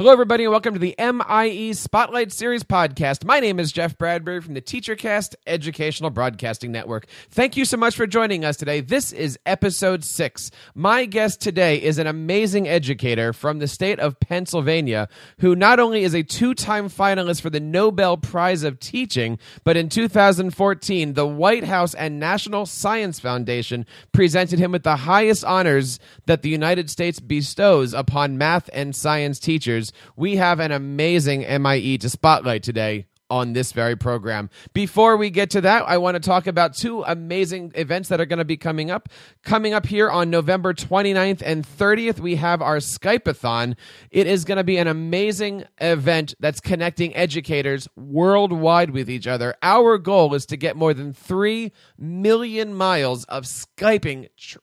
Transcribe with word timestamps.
Hello, 0.00 0.12
everybody, 0.12 0.44
and 0.44 0.50
welcome 0.50 0.72
to 0.72 0.80
the 0.80 0.94
MIE 0.98 1.74
Spotlight 1.74 2.32
Series 2.32 2.62
podcast. 2.62 3.22
My 3.22 3.38
name 3.38 3.60
is 3.60 3.70
Jeff 3.70 3.98
Bradbury 3.98 4.40
from 4.40 4.54
the 4.54 4.62
TeacherCast 4.62 5.34
Educational 5.46 6.08
Broadcasting 6.08 6.72
Network. 6.72 7.04
Thank 7.30 7.54
you 7.58 7.66
so 7.66 7.76
much 7.76 7.96
for 7.96 8.06
joining 8.06 8.42
us 8.42 8.56
today. 8.56 8.80
This 8.80 9.12
is 9.12 9.38
episode 9.44 10.02
six. 10.02 10.50
My 10.74 11.04
guest 11.04 11.42
today 11.42 11.82
is 11.82 11.98
an 11.98 12.06
amazing 12.06 12.66
educator 12.66 13.34
from 13.34 13.58
the 13.58 13.68
state 13.68 14.00
of 14.00 14.18
Pennsylvania 14.20 15.06
who 15.40 15.54
not 15.54 15.78
only 15.78 16.02
is 16.02 16.14
a 16.14 16.22
two 16.22 16.54
time 16.54 16.88
finalist 16.88 17.42
for 17.42 17.50
the 17.50 17.60
Nobel 17.60 18.16
Prize 18.16 18.62
of 18.62 18.80
Teaching, 18.80 19.38
but 19.64 19.76
in 19.76 19.90
2014, 19.90 21.12
the 21.12 21.26
White 21.26 21.64
House 21.64 21.92
and 21.92 22.18
National 22.18 22.64
Science 22.64 23.20
Foundation 23.20 23.84
presented 24.12 24.58
him 24.60 24.72
with 24.72 24.82
the 24.82 24.96
highest 24.96 25.44
honors 25.44 26.00
that 26.24 26.40
the 26.40 26.48
United 26.48 26.88
States 26.88 27.20
bestows 27.20 27.92
upon 27.92 28.38
math 28.38 28.70
and 28.72 28.96
science 28.96 29.38
teachers 29.38 29.89
we 30.16 30.36
have 30.36 30.60
an 30.60 30.72
amazing 30.72 31.40
MIE 31.62 31.98
to 31.98 32.08
spotlight 32.08 32.62
today 32.62 33.06
on 33.30 33.52
this 33.52 33.72
very 33.72 33.96
program. 33.96 34.50
Before 34.74 35.16
we 35.16 35.30
get 35.30 35.50
to 35.50 35.60
that, 35.60 35.84
I 35.86 35.98
want 35.98 36.16
to 36.16 36.20
talk 36.20 36.46
about 36.46 36.74
two 36.74 37.02
amazing 37.02 37.72
events 37.76 38.08
that 38.08 38.20
are 38.20 38.26
going 38.26 38.40
to 38.40 38.44
be 38.44 38.56
coming 38.56 38.90
up. 38.90 39.08
Coming 39.44 39.72
up 39.72 39.86
here 39.86 40.10
on 40.10 40.28
November 40.28 40.74
29th 40.74 41.40
and 41.44 41.64
30th, 41.64 42.18
we 42.18 42.34
have 42.36 42.60
our 42.60 42.78
Skype-a-thon. 42.78 43.76
It 44.10 44.26
is 44.26 44.44
going 44.44 44.58
to 44.58 44.64
be 44.64 44.78
an 44.78 44.88
amazing 44.88 45.64
event 45.80 46.34
that's 46.40 46.60
connecting 46.60 47.14
educators 47.14 47.88
worldwide 47.96 48.90
with 48.90 49.08
each 49.08 49.28
other. 49.28 49.54
Our 49.62 49.96
goal 49.96 50.34
is 50.34 50.44
to 50.46 50.56
get 50.56 50.76
more 50.76 50.92
than 50.92 51.12
3 51.12 51.72
million 51.96 52.74
miles 52.74 53.24
of 53.24 53.44
Skyping 53.44 54.28
tr- 54.36 54.58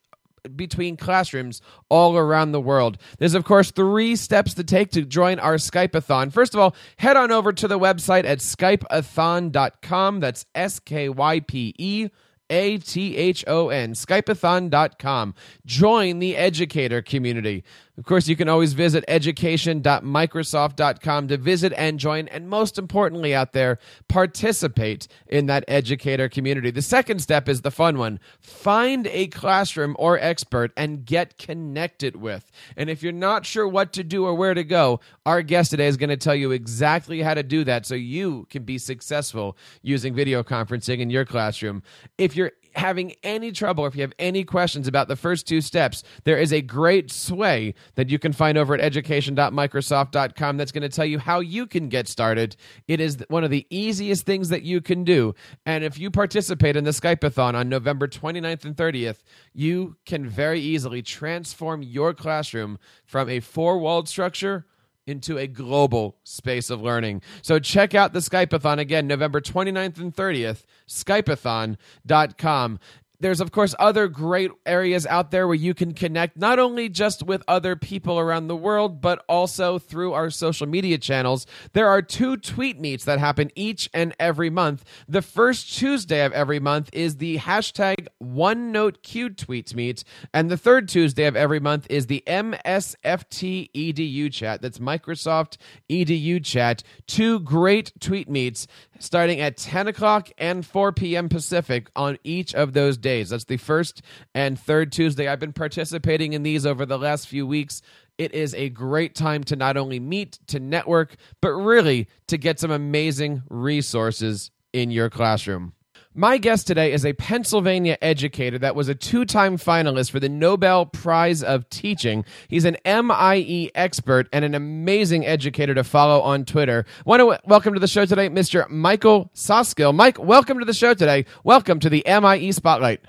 between 0.55 0.95
classrooms 0.95 1.61
all 1.89 2.17
around 2.17 2.51
the 2.51 2.61
world. 2.61 2.97
There's, 3.17 3.33
of 3.33 3.43
course, 3.43 3.71
three 3.71 4.15
steps 4.15 4.53
to 4.53 4.63
take 4.63 4.91
to 4.91 5.01
join 5.01 5.39
our 5.39 5.55
Skype-a-thon. 5.55 6.29
First 6.29 6.53
of 6.53 6.59
all, 6.59 6.75
head 6.97 7.17
on 7.17 7.31
over 7.31 7.51
to 7.51 7.67
the 7.67 7.79
website 7.79 8.25
at 8.25 8.39
skypeathon.com. 8.39 10.19
That's 10.19 10.45
S 10.55 10.79
K 10.79 11.09
Y 11.09 11.39
P 11.41 11.73
E 11.77 12.09
a 12.49 12.77
T 12.77 13.17
H 13.17 13.43
O 13.47 13.69
N, 13.69 13.93
Skypeathon.com. 13.93 15.33
Join 15.65 16.19
the 16.19 16.37
educator 16.37 17.01
community. 17.01 17.63
Of 17.97 18.05
course, 18.05 18.27
you 18.27 18.35
can 18.35 18.47
always 18.47 18.73
visit 18.73 19.03
education.microsoft.com 19.07 21.27
to 21.29 21.37
visit 21.37 21.73
and 21.75 21.99
join, 21.99 22.27
and 22.27 22.47
most 22.47 22.77
importantly, 22.77 23.33
out 23.33 23.53
there, 23.53 23.79
participate 24.07 25.07
in 25.25 25.47
that 25.47 25.63
educator 25.67 26.29
community. 26.29 26.69
The 26.69 26.83
second 26.83 27.23
step 27.23 27.49
is 27.49 27.61
the 27.61 27.71
fun 27.71 27.97
one 27.97 28.19
find 28.39 29.07
a 29.07 29.25
classroom 29.27 29.95
or 29.97 30.19
expert 30.19 30.71
and 30.77 31.05
get 31.05 31.39
connected 31.39 32.17
with. 32.17 32.51
And 32.75 32.91
if 32.91 33.01
you're 33.01 33.11
not 33.11 33.47
sure 33.47 33.67
what 33.67 33.93
to 33.93 34.03
do 34.03 34.25
or 34.25 34.35
where 34.35 34.53
to 34.53 34.63
go, 34.63 34.99
our 35.25 35.41
guest 35.41 35.71
today 35.71 35.87
is 35.87 35.97
going 35.97 36.11
to 36.11 36.17
tell 36.17 36.35
you 36.35 36.51
exactly 36.51 37.23
how 37.23 37.33
to 37.33 37.41
do 37.41 37.63
that 37.63 37.87
so 37.87 37.95
you 37.95 38.45
can 38.51 38.61
be 38.63 38.77
successful 38.77 39.57
using 39.81 40.13
video 40.13 40.43
conferencing 40.43 40.99
in 40.99 41.09
your 41.09 41.25
classroom. 41.25 41.81
If 42.19 42.35
having 42.77 43.13
any 43.23 43.51
trouble, 43.51 43.85
if 43.85 43.95
you 43.95 44.01
have 44.01 44.13
any 44.19 44.43
questions 44.43 44.87
about 44.87 45.07
the 45.07 45.15
first 45.15 45.47
two 45.47 45.61
steps, 45.61 46.03
there 46.23 46.37
is 46.37 46.53
a 46.53 46.61
great 46.61 47.11
sway 47.11 47.73
that 47.95 48.09
you 48.09 48.19
can 48.19 48.31
find 48.31 48.57
over 48.57 48.73
at 48.73 48.79
education.microsoft.com 48.79 50.57
that's 50.57 50.71
going 50.71 50.83
to 50.83 50.89
tell 50.89 51.05
you 51.05 51.19
how 51.19 51.39
you 51.39 51.65
can 51.65 51.89
get 51.89 52.07
started. 52.07 52.55
It 52.87 53.01
is 53.01 53.17
one 53.29 53.43
of 53.43 53.49
the 53.49 53.65
easiest 53.69 54.25
things 54.25 54.49
that 54.49 54.61
you 54.61 54.79
can 54.79 55.03
do. 55.03 55.33
And 55.65 55.83
if 55.83 55.97
you 55.97 56.11
participate 56.11 56.75
in 56.75 56.83
the 56.83 56.91
Skype-a-thon 56.91 57.55
on 57.55 57.67
November 57.67 58.07
29th 58.07 58.63
and 58.63 58.75
30th, 58.75 59.23
you 59.53 59.97
can 60.05 60.27
very 60.27 60.61
easily 60.61 61.01
transform 61.01 61.81
your 61.81 62.13
classroom 62.13 62.77
from 63.05 63.27
a 63.27 63.39
four-walled 63.39 64.07
structure 64.07 64.65
into 65.07 65.37
a 65.37 65.47
global 65.47 66.17
space 66.23 66.69
of 66.69 66.81
learning. 66.81 67.21
So 67.41 67.57
check 67.57 67.95
out 67.95 68.13
the 68.13 68.19
Skype-a-thon 68.19 68.77
again, 68.77 69.07
November 69.07 69.41
29th 69.41 69.97
and 69.99 70.15
30th, 70.15 70.63
skypeathon.com 70.87 72.79
there's 73.19 73.41
of 73.41 73.51
course 73.51 73.73
other 73.79 74.07
great 74.07 74.51
areas 74.65 75.05
out 75.07 75.31
there 75.31 75.47
where 75.47 75.55
you 75.55 75.73
can 75.73 75.93
connect 75.93 76.37
not 76.37 76.59
only 76.59 76.89
just 76.89 77.23
with 77.23 77.43
other 77.47 77.75
people 77.75 78.19
around 78.19 78.47
the 78.47 78.55
world 78.55 79.01
but 79.01 79.23
also 79.27 79.79
through 79.79 80.13
our 80.13 80.29
social 80.29 80.67
media 80.67 80.97
channels 80.97 81.45
there 81.73 81.87
are 81.87 82.01
two 82.01 82.37
tweet 82.37 82.79
meets 82.79 83.05
that 83.05 83.19
happen 83.19 83.51
each 83.55 83.89
and 83.93 84.13
every 84.19 84.49
month 84.49 84.83
the 85.07 85.21
first 85.21 85.77
tuesday 85.77 86.23
of 86.23 86.31
every 86.33 86.59
month 86.59 86.89
is 86.93 87.17
the 87.17 87.37
hashtag 87.37 88.07
one 88.19 88.71
note 88.71 89.01
q 89.03 89.29
tweet 89.29 89.73
meet 89.75 90.03
and 90.33 90.49
the 90.49 90.57
third 90.57 90.87
tuesday 90.87 91.25
of 91.25 91.35
every 91.35 91.59
month 91.59 91.87
is 91.89 92.07
the 92.07 92.23
msft 92.27 93.71
edu 93.73 94.31
chat 94.31 94.61
that's 94.61 94.79
microsoft 94.79 95.57
edu 95.89 96.43
chat 96.43 96.83
two 97.07 97.39
great 97.39 97.91
tweet 97.99 98.29
meets 98.29 98.67
starting 98.99 99.39
at 99.39 99.57
10 99.57 99.87
o'clock 99.87 100.29
and 100.37 100.65
4 100.65 100.91
p.m. 100.91 101.29
Pacific 101.29 101.89
on 101.95 102.17
each 102.23 102.55
of 102.55 102.73
those 102.73 102.97
days. 102.97 103.06
That's 103.29 103.45
the 103.45 103.57
first 103.57 104.01
and 104.35 104.59
third 104.59 104.91
Tuesday. 104.91 105.27
I've 105.27 105.39
been 105.39 105.53
participating 105.53 106.33
in 106.33 106.43
these 106.43 106.65
over 106.65 106.85
the 106.85 106.99
last 106.99 107.27
few 107.27 107.47
weeks. 107.47 107.81
It 108.17 108.33
is 108.33 108.53
a 108.53 108.69
great 108.69 109.15
time 109.15 109.43
to 109.45 109.55
not 109.55 109.77
only 109.77 109.99
meet, 109.99 110.39
to 110.47 110.59
network, 110.59 111.15
but 111.41 111.53
really 111.53 112.07
to 112.27 112.37
get 112.37 112.59
some 112.59 112.71
amazing 112.71 113.43
resources 113.49 114.51
in 114.73 114.91
your 114.91 115.09
classroom. 115.09 115.73
My 116.19 116.39
guest 116.39 116.65
today 116.65 116.93
is 116.93 117.05
a 117.05 117.13
Pennsylvania 117.13 117.95
educator 118.01 118.57
that 118.57 118.73
was 118.73 118.87
a 118.87 118.95
two 118.95 119.23
time 119.23 119.55
finalist 119.55 120.09
for 120.09 120.19
the 120.19 120.27
Nobel 120.27 120.87
Prize 120.87 121.43
of 121.43 121.69
Teaching. 121.69 122.25
He's 122.47 122.65
an 122.65 122.75
MIE 122.83 123.69
expert 123.75 124.27
and 124.33 124.43
an 124.43 124.55
amazing 124.55 125.27
educator 125.27 125.75
to 125.75 125.83
follow 125.83 126.19
on 126.21 126.43
Twitter. 126.43 126.87
Want 127.05 127.19
to 127.19 127.39
welcome 127.45 127.75
to 127.75 127.79
the 127.79 127.87
show 127.87 128.03
today, 128.05 128.29
Mr. 128.29 128.67
Michael 128.67 129.29
Soskil. 129.35 129.93
Mike, 129.93 130.17
welcome 130.17 130.57
to 130.57 130.65
the 130.65 130.73
show 130.73 130.95
today. 130.95 131.23
Welcome 131.43 131.79
to 131.81 131.87
the 131.87 132.03
MIE 132.07 132.51
Spotlight. 132.51 133.01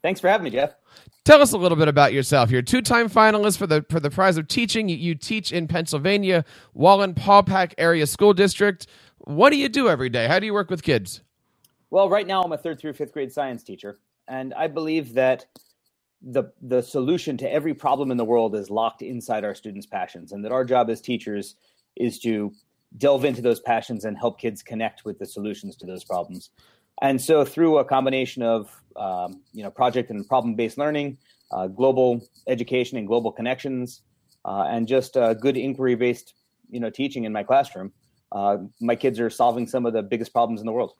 Thanks 0.00 0.18
for 0.18 0.28
having 0.28 0.44
me, 0.44 0.50
Jeff. 0.50 0.74
Tell 1.26 1.42
us 1.42 1.52
a 1.52 1.58
little 1.58 1.76
bit 1.76 1.88
about 1.88 2.14
yourself. 2.14 2.50
You're 2.50 2.60
a 2.60 2.64
two-time 2.64 3.10
finalist 3.10 3.58
for 3.58 3.66
the 3.66 3.84
for 3.90 4.00
the 4.00 4.08
prize 4.08 4.38
of 4.38 4.48
teaching. 4.48 4.88
You, 4.88 4.96
you 4.96 5.14
teach 5.14 5.52
in 5.52 5.68
Pennsylvania, 5.68 6.46
Wallenpaupack 6.74 7.74
Area 7.76 8.06
School 8.06 8.32
District. 8.32 8.86
What 9.18 9.50
do 9.50 9.58
you 9.58 9.68
do 9.68 9.90
every 9.90 10.08
day? 10.08 10.26
How 10.28 10.38
do 10.38 10.46
you 10.46 10.54
work 10.54 10.70
with 10.70 10.82
kids? 10.82 11.20
Well, 11.90 12.08
right 12.08 12.26
now 12.26 12.42
I'm 12.42 12.52
a 12.52 12.58
third 12.58 12.78
through 12.78 12.92
fifth 12.94 13.12
grade 13.12 13.32
science 13.32 13.62
teacher, 13.62 13.98
and 14.26 14.52
I 14.54 14.66
believe 14.66 15.14
that 15.14 15.46
the 16.20 16.52
the 16.60 16.82
solution 16.82 17.36
to 17.38 17.50
every 17.50 17.74
problem 17.74 18.10
in 18.10 18.16
the 18.16 18.24
world 18.24 18.54
is 18.54 18.70
locked 18.70 19.02
inside 19.02 19.44
our 19.44 19.54
students' 19.54 19.86
passions, 19.86 20.32
and 20.32 20.44
that 20.44 20.52
our 20.52 20.64
job 20.64 20.90
as 20.90 21.00
teachers 21.00 21.56
is 21.96 22.18
to 22.20 22.52
delve 22.96 23.24
into 23.24 23.42
those 23.42 23.60
passions 23.60 24.04
and 24.04 24.16
help 24.18 24.38
kids 24.38 24.62
connect 24.62 25.04
with 25.04 25.18
the 25.18 25.26
solutions 25.26 25.76
to 25.76 25.86
those 25.86 26.04
problems. 26.04 26.50
And 27.00 27.20
so, 27.20 27.44
through 27.44 27.78
a 27.78 27.84
combination 27.84 28.42
of 28.42 28.70
um, 28.96 29.42
you 29.52 29.62
know 29.62 29.70
project 29.70 30.10
and 30.10 30.26
problem 30.28 30.56
based 30.56 30.76
learning, 30.76 31.16
uh, 31.52 31.68
global 31.68 32.20
education 32.46 32.98
and 32.98 33.06
global 33.06 33.32
connections, 33.32 34.02
uh, 34.44 34.66
and 34.68 34.86
just 34.86 35.16
uh, 35.16 35.32
good 35.34 35.56
inquiry 35.56 35.94
based 35.94 36.34
you 36.68 36.80
know 36.80 36.90
teaching 36.90 37.24
in 37.24 37.32
my 37.32 37.44
classroom, 37.44 37.92
uh, 38.32 38.58
my 38.80 38.94
kids 38.96 39.18
are 39.20 39.30
solving 39.30 39.66
some 39.66 39.86
of 39.86 39.92
the 39.92 40.02
biggest 40.02 40.32
problems 40.32 40.60
in 40.60 40.66
the 40.66 40.72
world. 40.72 40.94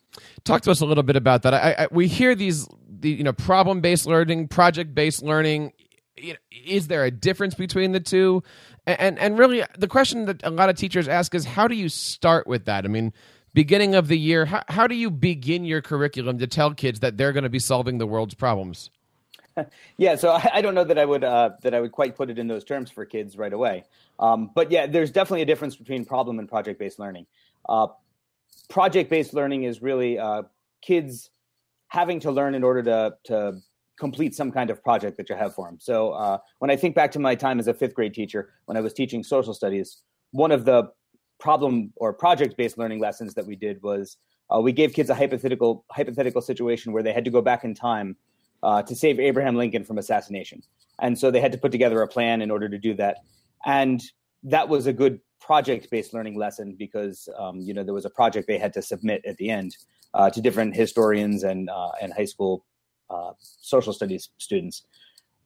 Talk 0.44 0.62
to 0.62 0.70
us 0.70 0.80
a 0.80 0.86
little 0.86 1.02
bit 1.02 1.16
about 1.16 1.42
that. 1.42 1.54
I, 1.54 1.74
I, 1.78 1.88
we 1.90 2.08
hear 2.08 2.34
these, 2.34 2.66
the, 2.88 3.10
you 3.10 3.24
know, 3.24 3.32
problem 3.32 3.80
based 3.80 4.06
learning, 4.06 4.48
project 4.48 4.94
based 4.94 5.22
learning. 5.22 5.72
Is 6.50 6.88
there 6.88 7.04
a 7.04 7.10
difference 7.10 7.54
between 7.54 7.92
the 7.92 8.00
two? 8.00 8.42
And, 8.86 9.18
and 9.18 9.38
really, 9.38 9.62
the 9.78 9.88
question 9.88 10.24
that 10.24 10.42
a 10.44 10.50
lot 10.50 10.68
of 10.68 10.76
teachers 10.76 11.06
ask 11.06 11.34
is, 11.34 11.44
how 11.44 11.68
do 11.68 11.74
you 11.74 11.88
start 11.88 12.46
with 12.46 12.64
that? 12.64 12.84
I 12.84 12.88
mean, 12.88 13.12
beginning 13.52 13.94
of 13.94 14.08
the 14.08 14.18
year, 14.18 14.46
how, 14.46 14.62
how 14.68 14.86
do 14.86 14.94
you 14.94 15.10
begin 15.10 15.64
your 15.64 15.82
curriculum 15.82 16.38
to 16.38 16.46
tell 16.46 16.72
kids 16.74 17.00
that 17.00 17.18
they're 17.18 17.32
going 17.32 17.44
to 17.44 17.50
be 17.50 17.58
solving 17.58 17.98
the 17.98 18.06
world's 18.06 18.34
problems? 18.34 18.90
yeah, 19.96 20.16
so 20.16 20.32
I, 20.32 20.50
I, 20.54 20.60
don't 20.60 20.74
know 20.74 20.84
that 20.84 20.98
I 20.98 21.04
would 21.04 21.24
uh, 21.24 21.50
that 21.62 21.74
I 21.74 21.80
would 21.80 21.92
quite 21.92 22.16
put 22.16 22.30
it 22.30 22.38
in 22.38 22.46
those 22.46 22.64
terms 22.64 22.90
for 22.90 23.04
kids 23.04 23.36
right 23.36 23.52
away. 23.52 23.84
Um, 24.18 24.50
but 24.54 24.70
yeah, 24.70 24.86
there's 24.86 25.10
definitely 25.10 25.42
a 25.42 25.46
difference 25.46 25.76
between 25.76 26.04
problem 26.04 26.38
and 26.38 26.48
project 26.48 26.78
based 26.78 26.98
learning. 26.98 27.26
Uh, 27.68 27.88
project 28.68 29.10
based 29.10 29.34
learning 29.34 29.64
is 29.64 29.82
really 29.82 30.18
uh, 30.18 30.42
kids 30.82 31.30
having 31.88 32.20
to 32.20 32.30
learn 32.30 32.54
in 32.54 32.64
order 32.64 32.82
to 32.82 33.14
to 33.24 33.58
complete 33.98 34.34
some 34.34 34.52
kind 34.52 34.70
of 34.70 34.82
project 34.84 35.16
that 35.16 35.28
you 35.28 35.34
have 35.34 35.54
for 35.54 35.66
them. 35.66 35.76
So 35.80 36.10
uh, 36.10 36.38
when 36.60 36.70
I 36.70 36.76
think 36.76 36.94
back 36.94 37.10
to 37.12 37.18
my 37.18 37.34
time 37.34 37.58
as 37.58 37.66
a 37.66 37.74
fifth 37.74 37.94
grade 37.94 38.14
teacher, 38.14 38.50
when 38.66 38.76
I 38.76 38.80
was 38.80 38.92
teaching 38.92 39.24
social 39.24 39.52
studies, 39.52 40.02
one 40.30 40.52
of 40.52 40.64
the 40.64 40.92
problem 41.40 41.92
or 41.96 42.12
project 42.12 42.56
based 42.56 42.78
learning 42.78 43.00
lessons 43.00 43.34
that 43.34 43.46
we 43.46 43.56
did 43.56 43.82
was 43.82 44.16
uh, 44.54 44.60
we 44.60 44.72
gave 44.72 44.92
kids 44.92 45.10
a 45.10 45.14
hypothetical 45.14 45.84
hypothetical 45.90 46.40
situation 46.40 46.92
where 46.92 47.02
they 47.02 47.12
had 47.12 47.24
to 47.24 47.30
go 47.30 47.42
back 47.42 47.64
in 47.64 47.74
time 47.74 48.16
uh, 48.62 48.82
to 48.82 48.94
save 48.94 49.20
Abraham 49.20 49.56
Lincoln 49.56 49.84
from 49.84 49.98
assassination. 49.98 50.62
And 51.00 51.18
so 51.18 51.30
they 51.30 51.40
had 51.40 51.52
to 51.52 51.58
put 51.58 51.72
together 51.72 52.02
a 52.02 52.08
plan 52.08 52.42
in 52.42 52.50
order 52.50 52.68
to 52.68 52.78
do 52.78 52.94
that. 52.94 53.18
And 53.64 54.02
that 54.42 54.68
was 54.68 54.86
a 54.86 54.92
good 54.92 55.20
project-based 55.40 56.12
learning 56.12 56.36
lesson 56.36 56.74
because 56.78 57.28
um, 57.38 57.60
you 57.60 57.72
know 57.72 57.82
there 57.82 57.94
was 57.94 58.04
a 58.04 58.10
project 58.10 58.46
they 58.46 58.58
had 58.58 58.72
to 58.72 58.82
submit 58.82 59.22
at 59.24 59.36
the 59.36 59.50
end 59.50 59.76
uh, 60.14 60.28
to 60.30 60.40
different 60.40 60.74
historians 60.74 61.44
and 61.44 61.70
uh, 61.70 61.90
and 62.02 62.12
high 62.12 62.24
school 62.24 62.64
uh, 63.10 63.32
social 63.38 63.92
studies 63.92 64.30
students. 64.38 64.82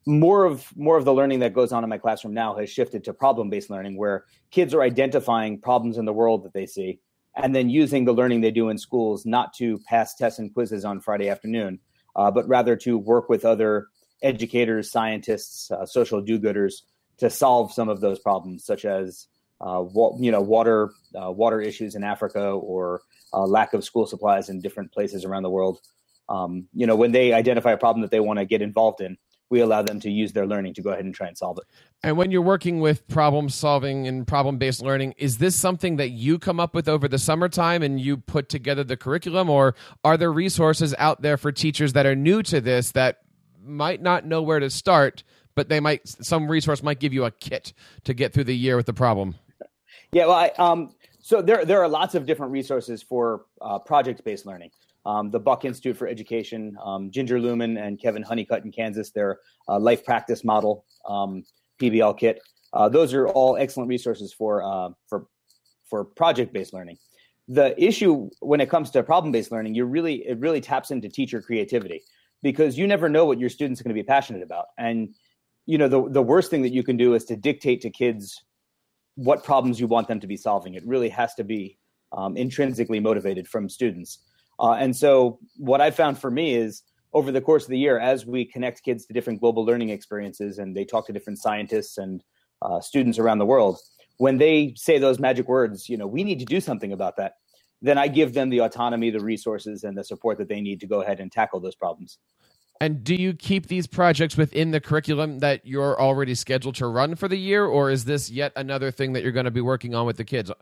more 0.06 0.44
of 0.44 0.67
more 0.76 0.97
of 0.97 1.05
the 1.05 1.12
learning 1.12 1.38
that 1.38 1.55
goes 1.55 1.73
on 1.73 1.85
in 1.85 1.91
my 1.91 1.99
classroom 1.99 2.35
now 2.35 2.55
has 2.56 2.70
shifted 2.70 3.05
to 3.05 3.12
problem 3.12 3.50
based 3.50 3.70
learning 3.70 3.97
where 3.97 4.25
kids 4.50 4.75
are 4.75 4.82
identifying 4.82 5.61
problems 5.61 5.99
in 5.99 6.05
the 6.05 6.12
world 6.12 6.43
that 6.43 6.53
they 6.53 6.67
see 6.67 6.99
and 7.37 7.55
then 7.55 7.70
using 7.70 8.05
the 8.05 8.12
learning 8.12 8.41
they 8.41 8.50
do 8.50 8.69
in 8.70 8.76
schools 8.76 9.25
not 9.25 9.53
to 9.55 9.79
pass 9.88 10.14
tests 10.14 10.41
and 10.41 10.53
quizzes 10.53 10.85
on 10.85 11.00
friday 11.00 11.29
afternoon 11.29 11.79
uh, 12.17 12.31
but 12.31 12.47
rather 12.49 12.76
to 12.76 12.99
work 12.99 13.29
with 13.29 13.44
other 13.44 13.87
educators 14.23 14.91
scientists 14.91 15.70
uh, 15.70 15.85
social 15.85 16.20
do-gooders 16.20 16.82
to 17.19 17.29
solve 17.29 17.73
some 17.73 17.88
of 17.88 18.00
those 18.00 18.19
problems 18.19 18.64
such 18.64 18.85
as 18.85 19.26
uh, 19.61 19.82
wa- 19.82 20.17
you 20.19 20.31
know 20.31 20.41
water 20.41 20.91
uh, 21.14 21.31
water 21.31 21.61
issues 21.61 21.94
in 21.94 22.05
africa 22.05 22.50
or 22.50 23.03
uh, 23.32 23.47
lack 23.47 23.73
of 23.73 23.85
school 23.85 24.06
supplies 24.06 24.49
in 24.49 24.61
different 24.61 24.93
places 24.93 25.25
around 25.25 25.43
the 25.43 25.50
world. 25.50 25.81
Um, 26.29 26.69
you 26.73 26.87
know 26.87 26.97
when 26.97 27.12
they 27.12 27.32
identify 27.32 27.73
a 27.73 27.76
problem 27.76 28.03
that 28.03 28.11
they 28.11 28.20
want 28.20 28.38
to 28.38 28.44
get 28.44 28.62
involved 28.62 29.00
in 29.00 29.17
we 29.52 29.60
allow 29.60 29.82
them 29.82 30.00
to 30.00 30.10
use 30.10 30.32
their 30.32 30.46
learning 30.46 30.72
to 30.72 30.81
go 30.81 30.90
ahead 30.90 31.04
and 31.04 31.14
try 31.14 31.28
and 31.28 31.37
solve 31.37 31.58
it. 31.58 31.64
And 32.02 32.16
when 32.16 32.31
you're 32.31 32.40
working 32.40 32.81
with 32.81 33.06
problem 33.06 33.50
solving 33.50 34.08
and 34.08 34.26
problem 34.26 34.56
based 34.56 34.81
learning, 34.81 35.14
is 35.19 35.37
this 35.37 35.54
something 35.54 35.96
that 35.96 36.08
you 36.08 36.38
come 36.38 36.58
up 36.58 36.75
with 36.75 36.88
over 36.88 37.06
the 37.06 37.19
summertime 37.19 37.82
and 37.82 38.00
you 38.00 38.16
put 38.16 38.49
together 38.49 38.82
the 38.82 38.96
curriculum, 38.96 39.50
or 39.50 39.75
are 40.02 40.16
there 40.16 40.32
resources 40.32 40.94
out 40.99 41.20
there 41.20 41.37
for 41.37 41.52
teachers 41.52 41.93
that 41.93 42.06
are 42.06 42.16
new 42.16 42.43
to 42.44 42.62
this 42.62 42.93
that 42.93 43.19
might 43.62 44.00
not 44.00 44.25
know 44.25 44.40
where 44.40 44.58
to 44.58 44.70
start, 44.70 45.22
but 45.54 45.69
they 45.69 45.81
might 45.81 46.08
some 46.08 46.50
resource 46.50 46.82
might 46.82 46.99
give 46.99 47.12
you 47.12 47.26
a 47.26 47.31
kit 47.31 47.75
to 48.04 48.14
get 48.14 48.32
through 48.32 48.44
the 48.44 48.56
year 48.56 48.76
with 48.76 48.87
the 48.87 48.94
problem? 48.94 49.34
Yeah, 50.12 50.26
well, 50.26 50.37
I, 50.37 50.49
um, 50.58 50.94
so 51.20 51.43
there 51.43 51.66
there 51.66 51.82
are 51.82 51.88
lots 51.88 52.14
of 52.14 52.25
different 52.25 52.52
resources 52.52 53.02
for 53.02 53.44
uh, 53.60 53.78
project 53.78 54.25
based 54.25 54.46
learning 54.46 54.70
um, 55.04 55.31
the 55.31 55.40
Buck 55.40 55.64
Institute 55.64 55.96
for 55.96 56.06
Education, 56.06 56.76
um, 56.82 57.10
Ginger 57.10 57.40
Lewman 57.40 57.76
and 57.76 58.00
Kevin 58.00 58.22
Honeycutt 58.22 58.64
in 58.64 58.72
Kansas, 58.72 59.10
their 59.10 59.40
uh, 59.69 59.78
life 59.78 60.04
practice 60.04 60.44
model 60.44 60.84
um, 61.08 61.44
PBL 61.81 62.19
kit. 62.19 62.40
Uh, 62.72 62.88
those 62.88 63.12
are 63.12 63.28
all 63.28 63.56
excellent 63.56 63.88
resources 63.88 64.32
for 64.32 64.62
uh, 64.62 64.90
for 65.08 65.26
for 65.88 66.04
project 66.04 66.52
based 66.52 66.72
learning. 66.72 66.96
The 67.49 67.81
issue 67.82 68.31
when 68.40 68.60
it 68.60 68.70
comes 68.70 68.90
to 68.93 69.02
problem 69.02 69.32
based 69.32 69.52
learning, 69.52 69.75
you 69.75 69.84
really 69.84 70.26
it 70.26 70.38
really 70.38 70.60
taps 70.60 70.90
into 70.90 71.08
teacher 71.08 71.43
creativity 71.43 72.02
because 72.43 72.78
you 72.78 72.87
never 72.87 73.08
know 73.08 73.25
what 73.25 73.38
your 73.38 73.50
students 73.50 73.81
are 73.81 73.84
going 73.84 73.94
to 73.94 74.02
be 74.02 74.06
passionate 74.06 74.43
about, 74.43 74.66
and 74.78 75.14
you 75.66 75.76
know 75.76 75.88
the 75.88 76.08
the 76.08 76.22
worst 76.22 76.50
thing 76.50 76.62
that 76.62 76.72
you 76.72 76.82
can 76.82 76.96
do 76.96 77.14
is 77.14 77.25
to 77.26 77.37
dictate 77.37 77.81
to 77.82 77.90
kids 77.90 78.43
what 79.16 79.44
problems 79.44 79.78
you 79.78 79.87
want 79.87 80.08
them 80.08 80.20
to 80.20 80.26
be 80.26 80.37
solving. 80.37 80.75
It 80.75 80.87
really 80.87 81.10
has 81.10 81.34
to 81.34 81.44
be 81.44 81.78
um, 82.12 82.37
intrinsically 82.37 83.00
motivated 83.00 83.46
from 83.46 83.69
students. 83.69 84.19
Uh, 84.62 84.75
and 84.75 84.97
so, 84.97 85.41
what 85.56 85.81
I 85.81 85.91
found 85.91 86.19
for 86.19 86.31
me 86.31 86.55
is 86.55 86.85
over 87.12 87.32
the 87.32 87.41
course 87.41 87.64
of 87.64 87.70
the 87.70 87.79
year, 87.79 87.99
as 87.99 88.25
we 88.25 88.44
connect 88.44 88.85
kids 88.85 89.05
to 89.06 89.12
different 89.12 89.41
global 89.41 89.64
learning 89.64 89.91
experiences 89.91 90.59
and 90.59 90.75
they 90.75 90.85
talk 90.85 91.06
to 91.09 91.12
different 91.12 91.41
scientists 91.41 91.99
and 91.99 92.23
uh, 92.62 92.81
students 92.81 93.19
around 93.19 93.38
the 93.38 93.47
world, 93.47 93.79
when 94.19 94.38
they 94.38 94.73
say 94.76 94.99
those 94.99 95.19
magic 95.19 95.49
words, 95.49 95.88
you 95.88 95.97
know, 95.97 96.06
we 96.06 96.23
need 96.23 96.38
to 96.38 96.44
do 96.44 96.61
something 96.61 96.93
about 96.93 97.17
that, 97.17 97.35
then 97.82 97.99
I 97.99 98.06
give 98.06 98.35
them 98.35 98.50
the 98.50 98.61
autonomy, 98.61 99.11
the 99.11 99.20
resources, 99.20 99.82
and 99.82 99.99
the 99.99 100.05
support 100.05 100.38
that 100.38 100.49
they 100.49 100.61
need 100.61 100.81
to 100.81 100.87
go 100.87 101.03
ahead 101.03 101.19
and 101.19 101.31
tackle 101.31 101.59
those 101.59 101.75
problems. 101.75 102.19
And 102.81 103.03
do 103.03 103.14
you 103.14 103.35
keep 103.35 103.67
these 103.67 103.88
projects 103.88 104.37
within 104.37 104.70
the 104.70 104.81
curriculum 104.81 105.41
that 105.41 105.67
you're 105.67 106.00
already 106.00 106.35
scheduled 106.37 106.76
to 106.76 106.87
run 106.87 107.17
for 107.17 107.26
the 107.26 107.37
year, 107.37 107.64
or 107.64 107.91
is 107.91 108.05
this 108.05 108.31
yet 108.31 108.53
another 108.55 108.93
thing 108.93 109.12
that 109.14 109.25
you're 109.25 109.32
going 109.32 109.44
to 109.44 109.50
be 109.50 109.61
working 109.61 109.94
on 109.94 110.06
with 110.06 110.17
the 110.17 110.25
kids? 110.25 110.53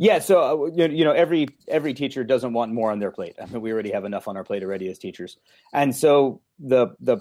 Yeah, 0.00 0.18
so 0.18 0.64
uh, 0.66 0.86
you 0.86 1.04
know 1.04 1.12
every 1.12 1.48
every 1.68 1.92
teacher 1.92 2.24
doesn't 2.24 2.54
want 2.54 2.72
more 2.72 2.90
on 2.90 3.00
their 3.00 3.10
plate. 3.10 3.36
I 3.38 3.44
mean, 3.44 3.60
we 3.60 3.70
already 3.70 3.90
have 3.90 4.06
enough 4.06 4.28
on 4.28 4.36
our 4.38 4.44
plate 4.44 4.62
already 4.62 4.88
as 4.88 4.98
teachers, 4.98 5.36
and 5.74 5.94
so 5.94 6.40
the 6.58 6.96
the 7.00 7.18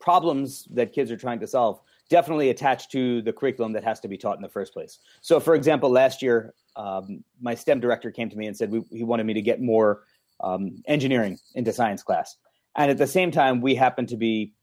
problems 0.00 0.66
that 0.70 0.94
kids 0.94 1.10
are 1.10 1.18
trying 1.18 1.40
to 1.40 1.46
solve 1.46 1.78
definitely 2.08 2.48
attach 2.48 2.88
to 2.92 3.20
the 3.20 3.34
curriculum 3.34 3.74
that 3.74 3.84
has 3.84 4.00
to 4.00 4.08
be 4.08 4.16
taught 4.16 4.36
in 4.36 4.40
the 4.40 4.48
first 4.48 4.72
place. 4.72 4.98
So, 5.20 5.40
for 5.40 5.54
example, 5.54 5.90
last 5.90 6.22
year, 6.22 6.54
um, 6.74 7.22
my 7.38 7.54
STEM 7.54 7.80
director 7.80 8.10
came 8.10 8.30
to 8.30 8.36
me 8.36 8.46
and 8.46 8.56
said 8.56 8.70
we, 8.70 8.80
he 8.90 9.04
wanted 9.04 9.26
me 9.26 9.34
to 9.34 9.42
get 9.42 9.60
more 9.60 10.04
um, 10.40 10.82
engineering 10.86 11.38
into 11.54 11.70
science 11.70 12.02
class, 12.02 12.34
and 12.76 12.90
at 12.90 12.96
the 12.96 13.06
same 13.06 13.30
time, 13.30 13.60
we 13.60 13.74
happened 13.74 14.08
to 14.08 14.16
be 14.16 14.54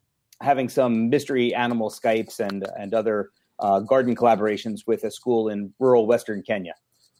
having 0.41 0.69
some 0.69 1.07
mystery 1.07 1.53
animal 1.53 1.91
Skypes 1.91 2.39
and 2.39 2.65
and 2.75 2.95
other 2.95 3.29
uh, 3.59 3.79
garden 3.81 4.15
collaborations 4.15 4.87
with 4.87 5.03
a 5.03 5.11
school 5.11 5.49
in 5.49 5.71
rural 5.77 6.07
Western 6.07 6.41
Kenya 6.41 6.73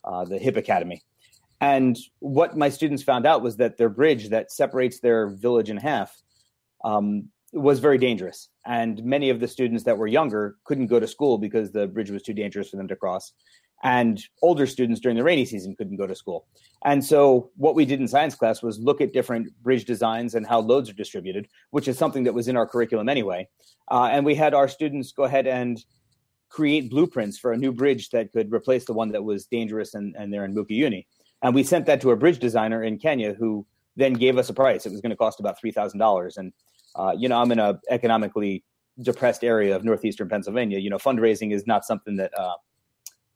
uh, 0.03 0.25
the 0.25 0.38
Hip 0.38 0.57
Academy. 0.57 1.03
And 1.61 1.97
what 2.19 2.57
my 2.57 2.69
students 2.69 3.03
found 3.03 3.25
out 3.25 3.41
was 3.41 3.55
that 3.57 3.77
their 3.77 3.89
bridge 3.89 4.29
that 4.29 4.51
separates 4.51 5.00
their 5.00 5.29
village 5.29 5.69
in 5.69 5.77
half 5.77 6.21
um, 6.83 7.29
was 7.53 7.79
very 7.79 7.97
dangerous. 7.97 8.50
And 8.65 9.03
many 9.03 9.29
of 9.29 9.39
the 9.39 9.47
students 9.47 9.83
that 9.85 9.97
were 9.97 10.07
younger 10.07 10.57
couldn't 10.65 10.88
go 10.88 11.00
to 11.00 11.07
school 11.07 11.38
because 11.38 11.71
the 11.71 11.88
bridge 11.88 12.11
was 12.11 12.23
too 12.23 12.33
dangerous 12.33 12.69
for 12.69 12.77
them 12.77 12.88
to 12.88 12.95
cross. 12.95 13.31
And 13.83 14.21
older 14.41 14.65
students 14.65 15.01
during 15.01 15.17
the 15.17 15.23
rainy 15.23 15.45
season 15.45 15.75
couldn't 15.75 15.97
go 15.97 16.07
to 16.07 16.15
school. 16.15 16.47
And 16.85 17.03
so, 17.03 17.51
what 17.57 17.75
we 17.75 17.85
did 17.85 18.00
in 18.00 18.07
science 18.07 18.33
class 18.33 18.63
was 18.63 18.79
look 18.79 19.01
at 19.01 19.11
different 19.11 19.50
bridge 19.61 19.83
designs 19.83 20.35
and 20.35 20.47
how 20.47 20.59
loads 20.61 20.89
are 20.89 20.94
distributed, 20.94 21.50
which 21.71 21.89
is 21.89 21.97
something 21.97 22.23
that 22.23 22.33
was 22.33 22.47
in 22.47 22.55
our 22.55 22.65
curriculum 22.65 23.09
anyway. 23.09 23.47
Uh, 23.91 24.09
and 24.11 24.25
we 24.25 24.35
had 24.35 24.53
our 24.53 24.69
students 24.69 25.11
go 25.11 25.23
ahead 25.23 25.47
and 25.47 25.83
create 26.53 26.91
blueprints 26.91 27.39
for 27.39 27.51
a 27.51 27.57
new 27.57 27.71
bridge 27.71 28.11
that 28.11 28.31
could 28.31 28.53
replace 28.53 28.85
the 28.85 28.94
one 28.94 29.09
that 29.09 29.23
was 29.23 29.47
dangerous 29.47 29.95
and, 29.95 30.15
and 30.15 30.31
there 30.31 30.45
in 30.45 30.53
Mukuyuni. 30.53 31.07
And 31.41 31.55
we 31.55 31.63
sent 31.63 31.88
that 31.88 32.00
to 32.01 32.11
a 32.11 32.15
bridge 32.15 32.38
designer 32.38 32.83
in 32.83 33.00
Kenya 33.00 33.33
who 33.33 33.65
then 33.95 34.13
gave 34.13 34.38
us 34.38 34.50
a 34.50 34.53
price. 34.53 34.85
It 34.85 34.91
was 34.91 35.01
going 35.01 35.09
to 35.09 35.15
cost 35.15 35.39
about 35.39 35.57
$3,000. 35.59 36.38
And, 36.38 36.53
uh, 36.95 37.13
you 37.17 37.27
know, 37.27 37.41
I'm 37.41 37.51
in 37.51 37.57
a 37.57 37.79
economically 37.89 38.63
depressed 39.01 39.44
area 39.44 39.75
of 39.75 39.83
northeastern 39.83 40.29
Pennsylvania. 40.29 40.77
You 40.77 40.91
know, 40.91 41.00
fundraising 41.00 41.53
is 41.53 41.65
not 41.65 41.85
something 41.85 42.17
that 42.17 42.31
uh, 42.38 42.53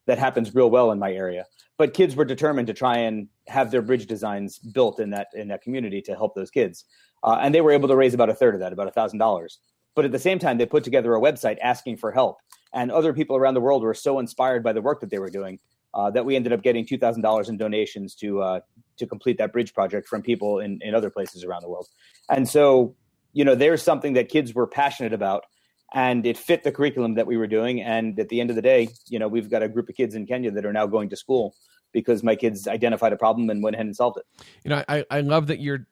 that 0.06 0.20
happens 0.20 0.54
real 0.54 0.70
well 0.70 0.92
in 0.92 1.00
my 1.00 1.12
area. 1.12 1.46
But 1.78 1.96
kids 1.96 2.16
were 2.16 2.24
determined 2.24 2.68
to 2.68 2.74
try 2.74 2.98
and 3.00 3.28
have 3.48 3.72
their 3.72 3.82
bridge 3.82 4.06
designs 4.06 4.60
built 4.60 5.00
in 5.00 5.10
that 5.10 5.28
in 5.34 5.48
that 5.48 5.64
community 5.64 6.02
to 6.04 6.16
help 6.16 6.36
those 6.36 6.52
kids, 6.52 6.86
uh, 7.24 7.40
and 7.42 7.54
they 7.54 7.62
were 7.62 7.72
able 7.72 7.88
to 7.88 7.96
raise 7.96 8.14
about 8.14 8.30
a 8.30 8.36
third 8.36 8.54
of 8.54 8.62
that, 8.62 8.74
about 8.74 8.88
a 8.88 8.92
thousand 8.92 9.20
dollars. 9.20 9.60
But 9.96 10.06
at 10.06 10.12
the 10.12 10.20
same 10.20 10.38
time, 10.38 10.60
they 10.60 10.68
put 10.68 10.84
together 10.84 11.16
a 11.16 11.20
website 11.20 11.58
asking 11.62 11.98
for 11.98 12.12
help 12.12 12.38
and 12.74 12.92
other 12.92 13.14
people 13.14 13.36
around 13.36 13.54
the 13.54 13.62
world 13.62 13.84
were 13.84 13.94
so 13.94 14.20
inspired 14.20 14.64
by 14.64 14.74
the 14.74 14.82
work 14.82 15.00
that 15.02 15.10
they 15.10 15.20
were 15.20 15.30
doing 15.30 15.60
uh, 15.94 16.12
that 16.12 16.26
we 16.26 16.36
ended 16.36 16.54
up 16.54 16.62
getting 16.62 16.86
two 16.86 16.98
thousand 16.98 17.22
dollars 17.22 17.50
in 17.50 17.58
donations 17.58 18.16
to 18.16 18.42
uh, 18.42 18.60
to 18.98 19.08
complete 19.08 19.38
that 19.38 19.52
bridge 19.52 19.74
project 19.74 20.08
from 20.08 20.22
people 20.22 20.60
in, 20.60 20.80
in 20.82 20.96
other 20.96 21.10
places 21.10 21.44
around 21.44 21.62
the 21.62 21.70
world. 21.70 21.88
And 22.30 22.48
so, 22.48 22.96
you 23.34 23.46
know, 23.46 23.56
there's 23.56 23.82
something 23.82 24.14
that 24.14 24.30
kids 24.30 24.54
were 24.54 24.68
passionate 24.68 25.14
about, 25.14 25.46
and 25.94 26.26
it 26.26 26.38
fit 26.38 26.64
the 26.64 26.72
curriculum 26.72 27.16
that 27.16 27.28
we 27.28 27.38
were 27.38 27.48
doing. 27.48 27.82
And 27.82 28.20
at 28.20 28.30
the 28.30 28.42
end 28.42 28.50
of 28.50 28.56
the 28.56 28.62
day, 28.62 28.90
you 29.08 29.20
know, 29.20 29.28
we've 29.28 29.50
got 29.50 29.64
a 29.64 29.70
group 29.70 29.90
of 29.90 29.96
kids 29.96 30.16
in 30.16 30.26
Kenya 30.26 30.52
that 30.52 30.66
are 30.66 30.74
now 30.74 30.88
going 30.88 31.10
to 31.10 31.16
school 31.16 31.56
because 31.94 32.22
my 32.24 32.36
kids 32.36 32.68
identified 32.68 33.14
a 33.14 33.18
problem 33.18 33.50
and 33.50 33.64
went 33.64 33.76
ahead 33.76 33.86
and 33.86 33.96
solved 33.96 34.18
it. 34.18 34.46
You 34.64 34.70
know, 34.70 34.84
I, 34.90 35.06
I 35.10 35.22
love 35.22 35.48
that 35.48 35.60
you're 35.60 35.88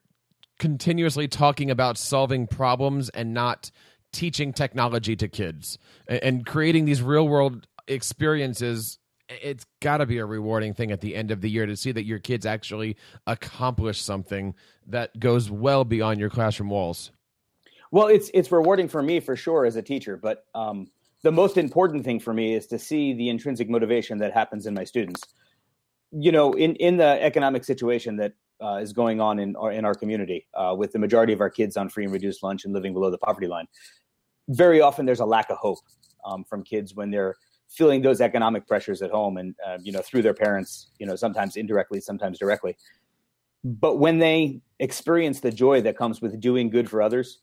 continuously 0.58 1.28
talking 1.28 1.70
about 1.70 1.98
solving 1.98 2.46
problems 2.46 3.08
and 3.10 3.34
not 3.34 3.70
teaching 4.16 4.52
technology 4.52 5.14
to 5.14 5.28
kids 5.28 5.78
and, 6.08 6.46
creating 6.46 6.86
these 6.86 7.02
real 7.02 7.28
world 7.28 7.66
experiences 7.86 8.98
it's 9.28 9.66
got 9.80 9.98
to 9.98 10.06
be 10.06 10.18
a 10.18 10.24
rewarding 10.24 10.72
thing 10.72 10.92
at 10.92 11.00
the 11.00 11.16
end 11.16 11.30
of 11.30 11.40
the 11.40 11.50
year 11.50 11.66
to 11.66 11.76
see 11.76 11.92
that 11.92 12.04
your 12.04 12.20
kids 12.20 12.46
actually 12.46 12.96
accomplish 13.26 14.00
something 14.00 14.54
that 14.86 15.18
goes 15.18 15.50
well 15.50 15.84
beyond 15.84 16.20
your 16.20 16.30
classroom 16.30 16.70
walls. 16.70 17.10
Well, 17.90 18.06
it's 18.06 18.30
it's 18.34 18.52
rewarding 18.52 18.88
for 18.88 19.02
me 19.02 19.20
for 19.20 19.36
sure 19.36 19.64
as 19.64 19.76
a 19.76 19.82
teacher, 19.82 20.16
but 20.16 20.44
um, 20.54 20.88
the 21.22 21.32
most 21.32 21.56
important 21.56 22.04
thing 22.04 22.20
for 22.20 22.32
me 22.32 22.54
is 22.54 22.66
to 22.68 22.78
see 22.78 23.14
the 23.14 23.28
intrinsic 23.28 23.68
motivation 23.68 24.18
that 24.18 24.32
happens 24.32 24.66
in 24.66 24.74
my 24.74 24.84
students. 24.84 25.22
You 26.12 26.32
know, 26.32 26.52
in 26.52 26.76
in 26.76 26.96
the 26.96 27.22
economic 27.22 27.64
situation 27.64 28.16
that 28.16 28.34
uh, 28.62 28.76
is 28.76 28.92
going 28.92 29.20
on 29.20 29.38
in 29.38 29.56
our 29.56 29.72
in 29.72 29.84
our 29.84 29.94
community, 29.94 30.46
uh, 30.54 30.74
with 30.76 30.92
the 30.92 30.98
majority 30.98 31.32
of 31.32 31.40
our 31.40 31.50
kids 31.50 31.76
on 31.76 31.88
free 31.88 32.04
and 32.04 32.12
reduced 32.12 32.42
lunch 32.42 32.64
and 32.64 32.72
living 32.72 32.92
below 32.92 33.10
the 33.10 33.18
poverty 33.18 33.46
line, 33.46 33.66
very 34.48 34.80
often 34.80 35.06
there's 35.06 35.20
a 35.20 35.26
lack 35.26 35.50
of 35.50 35.58
hope 35.58 35.78
um, 36.24 36.44
from 36.44 36.62
kids 36.62 36.94
when 36.94 37.10
they're 37.10 37.36
feeling 37.68 38.00
those 38.02 38.20
economic 38.20 38.66
pressures 38.66 39.02
at 39.02 39.10
home 39.10 39.36
and 39.38 39.54
uh, 39.66 39.78
you 39.82 39.92
know 39.92 40.00
through 40.00 40.22
their 40.22 40.34
parents 40.34 40.88
you 40.98 41.06
know 41.06 41.16
sometimes 41.16 41.56
indirectly 41.56 42.00
sometimes 42.00 42.38
directly. 42.38 42.76
But 43.64 43.98
when 43.98 44.18
they 44.18 44.60
experience 44.78 45.40
the 45.40 45.50
joy 45.50 45.80
that 45.82 45.96
comes 45.96 46.20
with 46.20 46.38
doing 46.40 46.70
good 46.70 46.88
for 46.88 47.02
others 47.02 47.40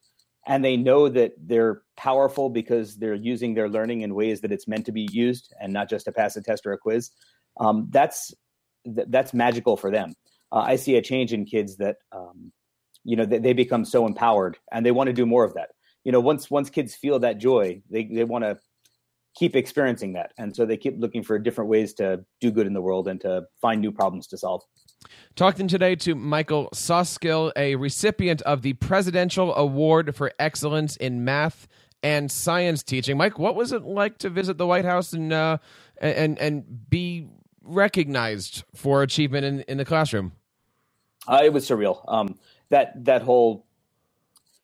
and 0.47 0.63
they 0.63 0.77
know 0.77 1.09
that 1.09 1.33
they're 1.37 1.81
powerful 1.97 2.49
because 2.49 2.97
they're 2.97 3.15
using 3.15 3.53
their 3.53 3.69
learning 3.69 4.01
in 4.01 4.13
ways 4.13 4.39
that 4.41 4.51
it's 4.51 4.67
meant 4.67 4.85
to 4.85 4.91
be 4.91 5.07
used 5.11 5.53
and 5.59 5.73
not 5.73 5.89
just 5.89 6.05
to 6.05 6.11
pass 6.11 6.35
a 6.35 6.41
test 6.41 6.65
or 6.65 6.73
a 6.73 6.77
quiz 6.77 7.11
um, 7.59 7.87
that's 7.91 8.33
that's 8.85 9.33
magical 9.33 9.77
for 9.77 9.91
them. 9.91 10.13
Uh, 10.51 10.63
i 10.67 10.75
see 10.75 10.95
a 10.95 11.01
change 11.01 11.33
in 11.33 11.45
kids 11.45 11.77
that 11.77 11.97
um, 12.11 12.51
you 13.03 13.15
know 13.15 13.25
they, 13.25 13.39
they 13.39 13.53
become 13.53 13.83
so 13.83 14.05
empowered 14.05 14.57
and 14.71 14.85
they 14.85 14.91
want 14.91 15.07
to 15.07 15.13
do 15.13 15.25
more 15.25 15.43
of 15.43 15.53
that 15.53 15.71
you 16.03 16.11
know 16.11 16.19
once 16.19 16.49
once 16.49 16.69
kids 16.69 16.95
feel 16.95 17.19
that 17.19 17.37
joy 17.37 17.81
they 17.89 18.05
they 18.05 18.23
want 18.23 18.43
to 18.43 18.57
keep 19.35 19.55
experiencing 19.55 20.13
that. 20.13 20.33
And 20.37 20.55
so 20.55 20.65
they 20.65 20.77
keep 20.77 20.99
looking 20.99 21.23
for 21.23 21.39
different 21.39 21.69
ways 21.69 21.93
to 21.95 22.23
do 22.39 22.51
good 22.51 22.67
in 22.67 22.73
the 22.73 22.81
world 22.81 23.07
and 23.07 23.19
to 23.21 23.45
find 23.61 23.81
new 23.81 23.91
problems 23.91 24.27
to 24.27 24.37
solve. 24.37 24.63
Talking 25.35 25.67
today 25.67 25.95
to 25.97 26.15
Michael 26.15 26.69
Soskil, 26.73 27.51
a 27.55 27.75
recipient 27.75 28.41
of 28.43 28.61
the 28.61 28.73
Presidential 28.73 29.53
Award 29.55 30.15
for 30.15 30.31
Excellence 30.39 30.95
in 30.95 31.25
Math 31.25 31.67
and 32.01 32.31
Science 32.31 32.83
Teaching. 32.83 33.17
Mike, 33.17 33.39
what 33.39 33.55
was 33.55 33.71
it 33.71 33.83
like 33.83 34.17
to 34.19 34.29
visit 34.29 34.57
the 34.57 34.67
White 34.67 34.85
House 34.85 35.13
and 35.13 35.33
uh, 35.33 35.57
and 35.99 36.37
and 36.39 36.89
be 36.89 37.27
recognized 37.63 38.63
for 38.75 39.01
achievement 39.01 39.45
in, 39.45 39.61
in 39.61 39.77
the 39.77 39.85
classroom? 39.85 40.33
Uh, 41.27 41.41
it 41.43 41.51
was 41.51 41.67
surreal. 41.67 42.03
Um, 42.07 42.37
that 42.69 43.05
that 43.05 43.23
whole 43.23 43.65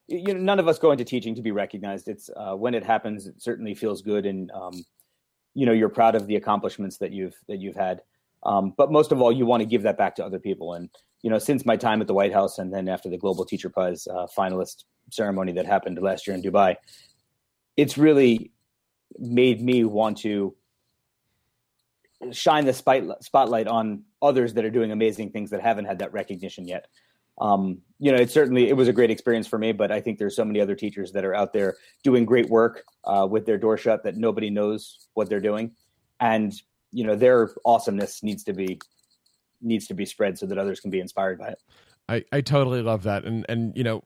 you 0.09 0.33
know, 0.33 0.39
none 0.39 0.59
of 0.59 0.67
us 0.67 0.79
go 0.79 0.91
into 0.91 1.05
teaching 1.05 1.35
to 1.35 1.41
be 1.41 1.51
recognized. 1.51 2.07
It's 2.07 2.29
uh, 2.35 2.55
when 2.55 2.73
it 2.73 2.83
happens, 2.83 3.27
it 3.27 3.41
certainly 3.41 3.75
feels 3.75 4.01
good, 4.01 4.25
and 4.25 4.49
um, 4.51 4.83
you 5.53 5.65
know, 5.65 5.71
you're 5.71 5.89
proud 5.89 6.15
of 6.15 6.25
the 6.27 6.35
accomplishments 6.35 6.97
that 6.97 7.11
you've 7.11 7.35
that 7.47 7.59
you've 7.59 7.75
had. 7.75 8.01
Um, 8.43 8.73
but 8.75 8.91
most 8.91 9.11
of 9.11 9.21
all, 9.21 9.31
you 9.31 9.45
want 9.45 9.61
to 9.61 9.65
give 9.67 9.83
that 9.83 9.97
back 9.97 10.15
to 10.15 10.25
other 10.25 10.39
people. 10.39 10.73
And 10.73 10.89
you 11.21 11.29
know, 11.29 11.37
since 11.37 11.65
my 11.65 11.75
time 11.75 12.01
at 12.01 12.07
the 12.07 12.13
White 12.13 12.33
House, 12.33 12.57
and 12.57 12.73
then 12.73 12.89
after 12.89 13.09
the 13.09 13.17
Global 13.17 13.45
Teacher 13.45 13.69
Prize 13.69 14.07
uh, 14.07 14.25
finalist 14.35 14.85
ceremony 15.11 15.51
that 15.53 15.65
happened 15.65 15.99
last 16.01 16.25
year 16.25 16.35
in 16.35 16.41
Dubai, 16.41 16.75
it's 17.77 17.97
really 17.97 18.51
made 19.19 19.61
me 19.61 19.83
want 19.83 20.17
to 20.19 20.55
shine 22.31 22.65
the 22.65 22.73
spotlight 22.73 23.67
on 23.67 24.03
others 24.21 24.53
that 24.55 24.65
are 24.65 24.69
doing 24.69 24.91
amazing 24.91 25.31
things 25.31 25.51
that 25.51 25.61
haven't 25.61 25.85
had 25.85 25.99
that 25.99 26.11
recognition 26.11 26.67
yet 26.67 26.87
um, 27.39 27.79
you 27.99 28.11
know, 28.11 28.17
it 28.17 28.31
certainly 28.31 28.69
it 28.69 28.73
was 28.73 28.87
a 28.87 28.93
great 28.93 29.11
experience 29.11 29.47
for 29.47 29.57
me, 29.57 29.71
but 29.71 29.91
I 29.91 29.99
think 29.99 30.19
there's 30.19 30.35
so 30.35 30.45
many 30.45 30.61
other 30.61 30.75
teachers 30.75 31.11
that 31.11 31.25
are 31.25 31.35
out 31.35 31.53
there 31.53 31.75
doing 32.03 32.25
great 32.25 32.49
work 32.49 32.83
uh, 33.03 33.27
with 33.29 33.45
their 33.45 33.57
door 33.57 33.77
shut 33.77 34.03
that 34.03 34.15
nobody 34.15 34.49
knows 34.49 35.07
what 35.13 35.29
they're 35.29 35.41
doing, 35.41 35.71
and 36.19 36.53
you 36.91 37.05
know 37.05 37.15
their 37.15 37.51
awesomeness 37.65 38.23
needs 38.23 38.43
to 38.45 38.53
be 38.53 38.79
needs 39.61 39.87
to 39.87 39.93
be 39.93 40.05
spread 40.05 40.37
so 40.37 40.45
that 40.45 40.57
others 40.57 40.79
can 40.79 40.91
be 40.91 40.99
inspired 40.99 41.39
by 41.39 41.49
it. 41.49 41.59
I, 42.07 42.23
I 42.31 42.41
totally 42.41 42.81
love 42.81 43.03
that, 43.03 43.25
and 43.25 43.45
and 43.49 43.75
you 43.75 43.83
know 43.83 44.03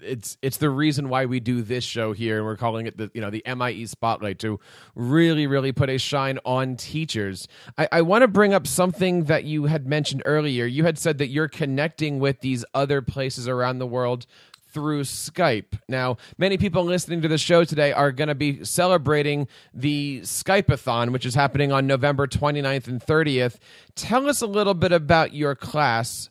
it's 0.00 0.36
it's 0.42 0.56
the 0.58 0.70
reason 0.70 1.08
why 1.08 1.26
we 1.26 1.40
do 1.40 1.62
this 1.62 1.84
show 1.84 2.12
here 2.12 2.38
and 2.38 2.46
we're 2.46 2.56
calling 2.56 2.86
it 2.86 2.96
the 2.96 3.10
you 3.14 3.20
know 3.20 3.30
the 3.30 3.42
MIE 3.46 3.86
spotlight 3.86 4.38
to 4.40 4.60
really 4.94 5.46
really 5.46 5.72
put 5.72 5.90
a 5.90 5.98
shine 5.98 6.38
on 6.44 6.76
teachers. 6.76 7.48
I, 7.76 7.88
I 7.92 8.02
want 8.02 8.22
to 8.22 8.28
bring 8.28 8.54
up 8.54 8.66
something 8.66 9.24
that 9.24 9.44
you 9.44 9.66
had 9.66 9.86
mentioned 9.86 10.22
earlier. 10.24 10.64
You 10.66 10.84
had 10.84 10.98
said 10.98 11.18
that 11.18 11.28
you're 11.28 11.48
connecting 11.48 12.18
with 12.18 12.40
these 12.40 12.64
other 12.74 13.02
places 13.02 13.48
around 13.48 13.78
the 13.78 13.86
world 13.86 14.26
through 14.74 15.02
Skype. 15.02 15.78
Now, 15.88 16.16
many 16.36 16.58
people 16.58 16.82
listening 16.84 17.22
to 17.22 17.28
the 17.28 17.38
show 17.38 17.62
today 17.62 17.92
are 17.92 18.10
going 18.10 18.28
to 18.28 18.34
be 18.34 18.64
celebrating 18.64 19.46
the 19.72 20.20
Skypeathon, 20.22 21.12
which 21.12 21.24
is 21.24 21.36
happening 21.36 21.70
on 21.70 21.86
November 21.86 22.26
29th 22.26 22.88
and 22.88 23.00
30th. 23.00 23.58
Tell 23.94 24.28
us 24.28 24.42
a 24.42 24.48
little 24.48 24.74
bit 24.74 24.90
about 24.90 25.32
your 25.32 25.54
class 25.54 26.28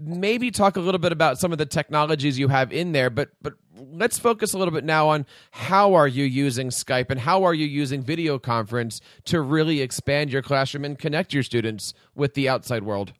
maybe 0.00 0.50
talk 0.50 0.76
a 0.76 0.80
little 0.80 0.98
bit 0.98 1.12
about 1.12 1.38
some 1.38 1.52
of 1.52 1.58
the 1.58 1.66
technologies 1.66 2.38
you 2.38 2.48
have 2.48 2.72
in 2.72 2.92
there 2.92 3.10
but 3.10 3.30
but 3.42 3.54
let's 3.92 4.18
focus 4.18 4.52
a 4.52 4.58
little 4.58 4.72
bit 4.72 4.84
now 4.84 5.08
on 5.08 5.26
how 5.50 5.94
are 5.94 6.08
you 6.08 6.24
using 6.24 6.68
skype 6.68 7.10
and 7.10 7.20
how 7.20 7.44
are 7.44 7.54
you 7.54 7.66
using 7.66 8.02
video 8.02 8.38
conference 8.38 9.00
to 9.24 9.40
really 9.40 9.80
expand 9.80 10.30
your 10.30 10.42
classroom 10.42 10.84
and 10.84 10.98
connect 10.98 11.32
your 11.32 11.42
students 11.42 11.94
with 12.14 12.34
the 12.34 12.48
outside 12.48 12.82
world? 12.82 13.12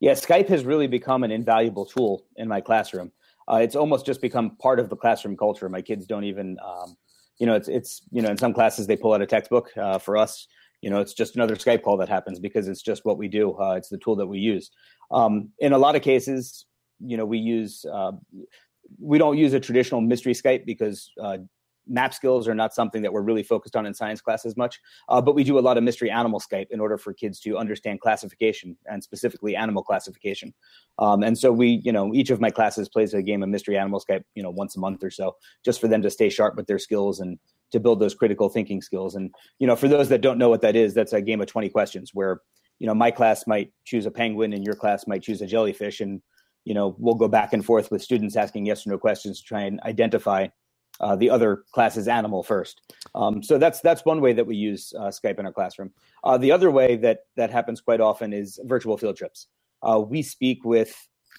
Yeah 0.00 0.12
skype 0.12 0.48
has 0.48 0.64
really 0.64 0.86
become 0.86 1.24
an 1.24 1.30
invaluable 1.30 1.86
tool 1.86 2.24
in 2.36 2.48
my 2.48 2.60
classroom. 2.60 3.12
Uh, 3.48 3.56
it's 3.56 3.76
almost 3.76 4.06
just 4.06 4.20
become 4.20 4.56
part 4.56 4.78
of 4.78 4.88
the 4.88 4.96
classroom 4.96 5.36
culture. 5.36 5.68
My 5.68 5.82
kids 5.82 6.06
don't 6.06 6.24
even 6.24 6.58
um, 6.64 6.96
you 7.38 7.46
know 7.46 7.54
it's 7.54 7.68
it's 7.68 8.02
you 8.10 8.22
know 8.22 8.30
in 8.30 8.38
some 8.38 8.52
classes 8.52 8.86
they 8.86 8.96
pull 8.96 9.12
out 9.12 9.22
a 9.22 9.26
textbook 9.26 9.70
uh, 9.76 9.98
for 9.98 10.16
us 10.16 10.46
you 10.82 10.90
know 10.90 11.00
it's 11.00 11.14
just 11.14 11.36
another 11.36 11.56
skype 11.56 11.82
call 11.82 11.96
that 11.96 12.08
happens 12.08 12.38
because 12.38 12.68
it's 12.68 12.82
just 12.82 13.04
what 13.04 13.16
we 13.16 13.28
do 13.28 13.56
uh, 13.58 13.72
it's 13.72 13.88
the 13.88 13.98
tool 13.98 14.16
that 14.16 14.26
we 14.26 14.38
use 14.38 14.70
um, 15.12 15.50
in 15.58 15.72
a 15.72 15.78
lot 15.78 15.94
of 15.94 16.02
cases, 16.02 16.66
you 16.98 17.16
know, 17.16 17.26
we 17.26 17.38
use 17.38 17.84
uh, 17.84 18.12
we 19.00 19.18
don't 19.18 19.38
use 19.38 19.52
a 19.52 19.60
traditional 19.60 20.00
mystery 20.00 20.32
Skype 20.32 20.64
because 20.64 21.12
uh, 21.22 21.38
map 21.86 22.14
skills 22.14 22.48
are 22.48 22.54
not 22.54 22.72
something 22.72 23.02
that 23.02 23.12
we're 23.12 23.22
really 23.22 23.42
focused 23.42 23.76
on 23.76 23.86
in 23.86 23.92
science 23.92 24.20
classes 24.20 24.56
much. 24.56 24.80
Uh, 25.08 25.20
but 25.20 25.34
we 25.34 25.44
do 25.44 25.58
a 25.58 25.60
lot 25.60 25.76
of 25.76 25.84
mystery 25.84 26.10
animal 26.10 26.40
Skype 26.40 26.66
in 26.70 26.80
order 26.80 26.96
for 26.96 27.12
kids 27.12 27.40
to 27.40 27.58
understand 27.58 28.00
classification 28.00 28.76
and 28.86 29.02
specifically 29.02 29.54
animal 29.54 29.82
classification. 29.82 30.54
Um, 30.98 31.22
and 31.22 31.36
so 31.36 31.52
we, 31.52 31.82
you 31.84 31.92
know, 31.92 32.14
each 32.14 32.30
of 32.30 32.40
my 32.40 32.50
classes 32.50 32.88
plays 32.88 33.12
a 33.14 33.22
game 33.22 33.42
of 33.42 33.48
mystery 33.48 33.76
animal 33.76 34.00
Skype, 34.00 34.24
you 34.34 34.42
know, 34.42 34.50
once 34.50 34.76
a 34.76 34.80
month 34.80 35.04
or 35.04 35.10
so, 35.10 35.36
just 35.64 35.80
for 35.80 35.88
them 35.88 36.02
to 36.02 36.10
stay 36.10 36.30
sharp 36.30 36.56
with 36.56 36.66
their 36.66 36.78
skills 36.78 37.20
and 37.20 37.38
to 37.72 37.80
build 37.80 38.00
those 38.00 38.14
critical 38.14 38.48
thinking 38.48 38.80
skills. 38.80 39.14
And 39.14 39.34
you 39.58 39.66
know, 39.66 39.76
for 39.76 39.88
those 39.88 40.08
that 40.10 40.20
don't 40.20 40.38
know 40.38 40.48
what 40.48 40.62
that 40.62 40.76
is, 40.76 40.94
that's 40.94 41.12
a 41.12 41.20
game 41.20 41.40
of 41.40 41.46
twenty 41.46 41.68
questions 41.68 42.10
where 42.14 42.40
you 42.78 42.86
know 42.86 42.94
my 42.94 43.10
class 43.10 43.46
might 43.46 43.72
choose 43.84 44.06
a 44.06 44.10
penguin 44.10 44.52
and 44.52 44.64
your 44.64 44.74
class 44.74 45.06
might 45.06 45.22
choose 45.22 45.40
a 45.42 45.46
jellyfish 45.46 46.00
and 46.00 46.20
you 46.64 46.74
know 46.74 46.96
we'll 46.98 47.14
go 47.14 47.28
back 47.28 47.52
and 47.52 47.64
forth 47.64 47.90
with 47.90 48.02
students 48.02 48.36
asking 48.36 48.66
yes 48.66 48.86
or 48.86 48.90
no 48.90 48.98
questions 48.98 49.40
to 49.40 49.46
try 49.46 49.62
and 49.62 49.80
identify 49.82 50.48
uh, 51.00 51.16
the 51.16 51.30
other 51.30 51.64
class's 51.72 52.08
animal 52.08 52.42
first. 52.42 52.80
Um, 53.14 53.42
so 53.42 53.58
that's 53.58 53.80
that's 53.80 54.04
one 54.04 54.20
way 54.20 54.32
that 54.32 54.46
we 54.46 54.56
use 54.56 54.92
uh, 54.98 55.08
Skype 55.08 55.38
in 55.38 55.46
our 55.46 55.52
classroom. 55.52 55.90
Uh, 56.24 56.38
the 56.38 56.52
other 56.52 56.70
way 56.70 56.96
that 56.96 57.20
that 57.36 57.50
happens 57.50 57.80
quite 57.80 58.00
often 58.00 58.32
is 58.32 58.60
virtual 58.64 58.96
field 58.96 59.16
trips. 59.16 59.48
Uh, 59.82 60.00
we 60.00 60.22
speak 60.22 60.64
with 60.64 60.94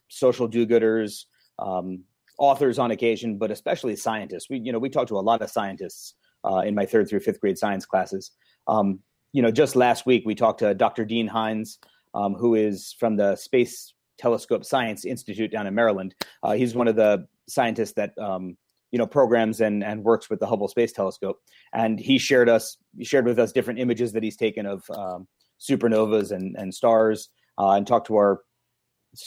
social 0.09 0.47
do-gooders, 0.47 1.25
um, 1.59 2.03
authors 2.37 2.77
on 2.77 2.91
occasion, 2.91 3.37
but 3.37 3.51
especially 3.51 3.95
scientists. 3.95 4.49
We 4.49 4.59
you 4.59 4.71
know 4.71 4.79
we 4.79 4.89
talk 4.89 5.07
to 5.07 5.17
a 5.17 5.21
lot 5.21 5.41
of 5.41 5.49
scientists 5.49 6.15
uh, 6.45 6.59
in 6.59 6.75
my 6.75 6.85
third 6.85 7.09
through 7.09 7.19
fifth 7.19 7.39
grade 7.39 7.57
science 7.57 7.85
classes. 7.85 8.31
Um, 8.67 8.99
you 9.31 9.41
know, 9.41 9.51
just 9.51 9.75
last 9.75 10.05
week 10.05 10.23
we 10.25 10.35
talked 10.35 10.59
to 10.59 10.73
Dr. 10.73 11.05
Dean 11.05 11.27
Hines, 11.27 11.79
um, 12.13 12.35
who 12.35 12.55
is 12.55 12.95
from 12.99 13.15
the 13.15 13.35
Space 13.35 13.93
Telescope 14.17 14.63
Science 14.63 15.05
Institute 15.05 15.51
down 15.51 15.67
in 15.67 15.73
Maryland. 15.73 16.15
Uh, 16.43 16.53
he's 16.53 16.75
one 16.75 16.87
of 16.87 16.95
the 16.95 17.25
scientists 17.49 17.93
that 17.93 18.17
um, 18.17 18.55
you 18.91 18.99
know 18.99 19.07
programs 19.07 19.61
and 19.61 19.83
and 19.83 20.03
works 20.03 20.29
with 20.29 20.39
the 20.39 20.45
Hubble 20.45 20.67
Space 20.67 20.93
Telescope, 20.93 21.39
and 21.73 21.99
he 21.99 22.17
shared 22.17 22.47
us 22.47 22.77
he 22.97 23.03
shared 23.03 23.25
with 23.25 23.39
us 23.39 23.51
different 23.51 23.79
images 23.79 24.13
that 24.13 24.23
he's 24.23 24.37
taken 24.37 24.65
of 24.65 24.83
um, 24.91 25.27
supernovas 25.59 26.31
and 26.31 26.55
and 26.57 26.73
stars, 26.73 27.29
uh, 27.57 27.71
and 27.71 27.87
talked 27.87 28.07
to 28.07 28.15
our 28.15 28.41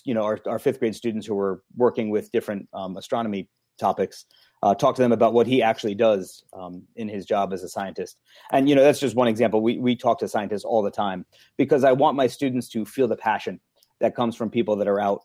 you 0.05 0.15
know 0.15 0.23
our, 0.23 0.39
our 0.47 0.59
fifth 0.59 0.79
grade 0.79 0.95
students 0.95 1.27
who 1.27 1.35
were 1.35 1.63
working 1.77 2.11
with 2.11 2.31
different 2.31 2.69
um, 2.73 2.97
astronomy 2.97 3.49
topics 3.79 4.27
uh, 4.67 4.75
talk 4.75 4.97
to 4.97 5.03
them 5.03 5.13
about 5.13 5.33
what 5.33 5.47
he 5.47 5.63
actually 5.63 5.95
does 5.95 6.43
um, 6.53 6.83
in 6.97 7.09
his 7.09 7.25
job 7.25 7.53
as 7.53 7.63
a 7.63 7.69
scientist. 7.69 8.21
And 8.51 8.69
you 8.69 8.75
know, 8.75 8.83
that's 8.83 8.99
just 8.99 9.15
one 9.15 9.29
example. 9.29 9.61
We 9.61 9.79
we 9.79 9.95
talk 9.95 10.19
to 10.19 10.29
scientists 10.29 10.65
all 10.65 10.83
the 10.83 10.91
time 10.91 11.25
because 11.57 11.85
I 11.85 11.93
want 11.93 12.17
my 12.17 12.27
students 12.27 12.69
to 12.71 12.85
feel 12.85 13.07
the 13.07 13.17
passion 13.17 13.61
that 14.01 14.17
comes 14.17 14.35
from 14.35 14.51
people 14.51 14.75
that 14.77 14.89
are 14.89 15.01
out 15.01 15.23